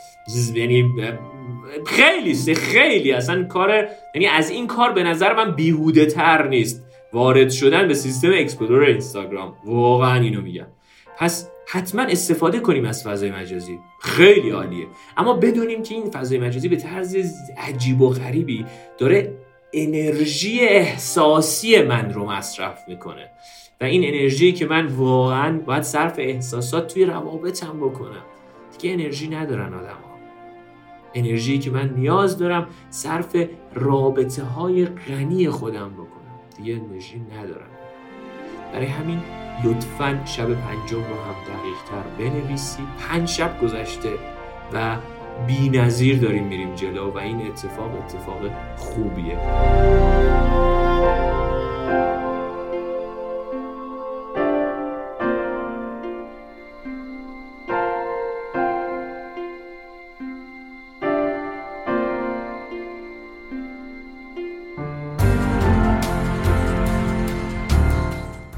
یعنی 0.55 0.83
خیلی 1.87 2.55
خیلی 2.55 3.11
اصلا 3.11 3.43
کار 3.43 3.87
یعنی 4.15 4.27
از 4.27 4.49
این 4.49 4.67
کار 4.67 4.93
به 4.93 5.03
نظر 5.03 5.33
من 5.33 5.55
بیهوده 5.55 6.05
تر 6.05 6.47
نیست. 6.47 6.83
وارد 7.13 7.49
شدن 7.49 7.87
به 7.87 7.93
سیستم 7.93 8.31
explore 8.33 8.83
اینستاگرام. 8.83 9.53
واقعا 9.65 10.21
اینو 10.21 10.41
میگم. 10.41 10.67
پس 11.17 11.49
حتما 11.67 12.01
استفاده 12.01 12.59
کنیم 12.59 12.85
از 12.85 13.03
فضای 13.03 13.31
مجازی. 13.31 13.79
خیلی 14.01 14.49
عالیه. 14.49 14.87
اما 15.17 15.33
بدونیم 15.33 15.83
که 15.83 15.95
این 15.95 16.11
فضای 16.11 16.37
مجازی 16.37 16.69
به 16.69 16.75
طرز 16.75 17.17
عجیب 17.57 18.01
و 18.01 18.09
غریبی 18.09 18.65
داره 18.97 19.33
انرژی 19.73 20.59
احساسی 20.59 21.81
من 21.81 22.13
رو 22.13 22.25
مصرف 22.25 22.79
می‌کنه. 22.87 23.29
و 23.81 23.83
این 23.83 24.03
انرژی 24.05 24.51
که 24.51 24.65
من 24.65 24.85
واقعا 24.85 25.59
باید 25.65 25.83
صرف 25.83 26.15
احساسات 26.17 26.93
توی 26.93 27.05
روابطم 27.05 27.79
بکنم. 27.79 28.23
دیگه 28.77 28.93
انرژی 28.93 29.27
ندارن 29.27 29.73
آدم. 29.73 30.06
انرژی 31.17 31.59
که 31.59 31.71
من 31.71 31.93
نیاز 31.95 32.37
دارم 32.37 32.67
صرف 32.89 33.35
رابطه 33.73 34.43
های 34.43 34.85
غنی 34.85 35.49
خودم 35.49 35.89
بکنم. 35.89 36.07
دیگه 36.57 36.73
انرژی 36.73 37.21
ندارم. 37.39 37.67
برای 38.73 38.85
همین 38.85 39.19
لطفا 39.63 40.25
شب 40.25 40.47
پنجم 40.47 40.97
رو 40.97 41.01
هم 41.01 41.35
دقیق 41.47 41.77
تر 41.89 42.03
بنویسی 42.19 42.83
پنج 42.99 43.27
شب 43.27 43.61
گذشته 43.61 44.09
و 44.73 44.97
بی 45.47 45.69
نظیر 45.69 46.19
داریم 46.19 46.43
میریم 46.43 46.75
جلو 46.75 47.11
و 47.11 47.17
این 47.17 47.47
اتفاق 47.47 47.95
اتفاق 47.95 48.39
خوبیه. 48.77 49.37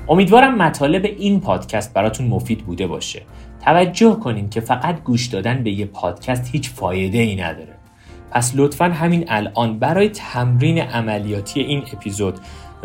امیدوارم 0.10 0.56
مطالب 0.56 1.06
این 1.06 1.40
پادکست 1.40 1.94
براتون 1.94 2.28
مفید 2.28 2.66
بوده 2.66 2.88
باشه. 2.88 3.22
توجه 3.66 4.16
کنین 4.16 4.50
که 4.50 4.62
فقط 4.62 5.04
گوش 5.04 5.26
دادن 5.26 5.64
به 5.64 5.72
یه 5.72 5.86
پادکست 5.86 6.50
هیچ 6.52 6.70
فایده 6.70 7.18
ای 7.18 7.36
نداره. 7.36 7.74
پس 8.32 8.54
لطفا 8.56 8.86
همین 8.86 9.26
الان 9.28 9.80
برای 9.80 10.10
تمرین 10.10 10.80
عملیاتی 10.80 11.60
این 11.60 11.84
اپیزود 11.94 12.40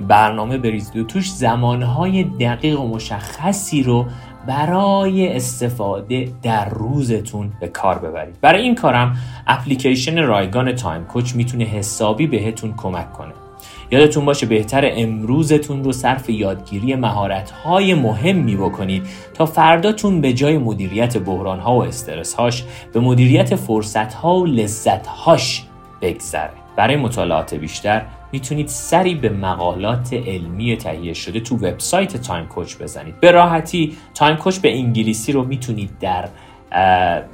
برنامه 0.09 0.59
بریزید 0.59 0.97
و 0.97 1.05
توش 1.05 1.33
زمانهای 1.33 2.25
دقیق 2.25 2.81
و 2.81 2.89
مشخصی 2.89 3.83
رو 3.83 4.07
برای 4.47 5.37
استفاده 5.37 6.29
در 6.43 6.69
روزتون 6.69 7.53
به 7.61 7.69
کار 7.69 7.99
ببرید. 7.99 8.41
برای 8.41 8.63
این 8.63 8.75
کارم 8.75 9.17
اپلیکیشن 9.47 10.23
رایگان 10.23 10.73
تایم 10.73 11.05
کوچ 11.05 11.35
می‌تونه 11.35 11.65
حسابی 11.65 12.27
بهتون 12.27 12.75
کمک 12.77 13.13
کنه. 13.13 13.43
یادتون 13.90 14.25
باشه 14.25 14.47
بهتر 14.47 14.90
امروزتون 14.97 15.85
رو 15.85 15.92
صرف 15.92 16.31
یادگیری 16.31 16.94
مهارت‌های 16.94 17.94
مهمی 17.94 18.57
بکنید 18.57 19.07
تا 19.35 19.47
فرداتون 19.47 20.20
به 20.20 20.33
جای 20.33 20.59
مدیریت 20.59 21.18
بحران‌ها 21.18 21.77
و 21.77 21.85
استرس‌هاش 21.85 22.64
به 22.92 23.01
مدیریت 23.01 23.57
فرصت‌ها 23.57 24.37
و 24.37 24.47
لذت‌هاش 24.47 25.64
بگذره. 26.03 26.51
برای 26.77 26.97
مطالعات 26.97 27.55
بیشتر 27.55 28.03
می‌تونید 28.33 28.68
سری 28.68 29.14
به 29.14 29.29
مقالات 29.29 30.12
علمی 30.12 30.77
تهیه 30.77 31.12
شده 31.12 31.40
تو 31.40 31.57
وبسایت 31.57 32.16
Time 32.16 32.47
Coach 32.47 32.77
بزنید. 32.77 33.20
به 33.20 33.31
راحتی 33.31 33.97
Time 34.14 34.37
Coach 34.37 34.59
به 34.59 34.77
انگلیسی 34.77 35.33
رو 35.33 35.44
می‌تونید 35.44 35.90
در 36.01 36.29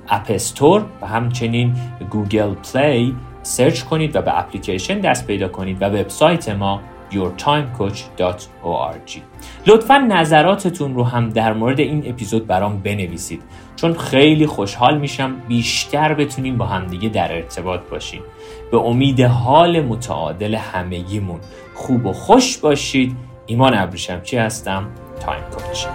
App 0.08 0.26
Store 0.28 0.84
و 1.02 1.06
همچنین 1.06 1.74
Google 2.10 2.54
Play 2.54 3.14
search 3.42 3.82
کنید 3.82 4.16
و 4.16 4.22
به 4.22 4.38
اپلیکیشن 4.38 4.98
دست 4.98 5.26
پیدا 5.26 5.48
کنید 5.48 5.82
و 5.82 5.84
وبسایت 5.84 6.48
ما 6.48 6.80
yourtimecoach.org 7.12 9.20
لطفا 9.66 9.98
نظراتتون 9.98 10.94
رو 10.94 11.04
هم 11.04 11.28
در 11.28 11.52
مورد 11.52 11.80
این 11.80 12.02
اپیزود 12.06 12.46
برام 12.46 12.78
بنویسید. 12.78 13.42
چون 13.76 13.94
خیلی 13.94 14.46
خوشحال 14.46 14.98
میشم 14.98 15.36
بیشتر 15.48 16.14
بتونیم 16.14 16.58
با 16.58 16.66
همدیگه 16.66 17.08
در 17.08 17.32
ارتباط 17.32 17.80
باشیم. 17.90 18.22
به 18.70 18.78
امید 18.78 19.20
حال 19.20 19.80
متعادل 19.80 20.54
همگیمون. 20.54 21.40
خوب 21.74 22.06
و 22.06 22.12
خوش 22.12 22.58
باشید. 22.58 23.16
ایمان 23.46 23.74
ابریشمچی 23.74 24.36
هستم؟ 24.36 24.86
Time 25.20 25.42
Coach 25.42 25.86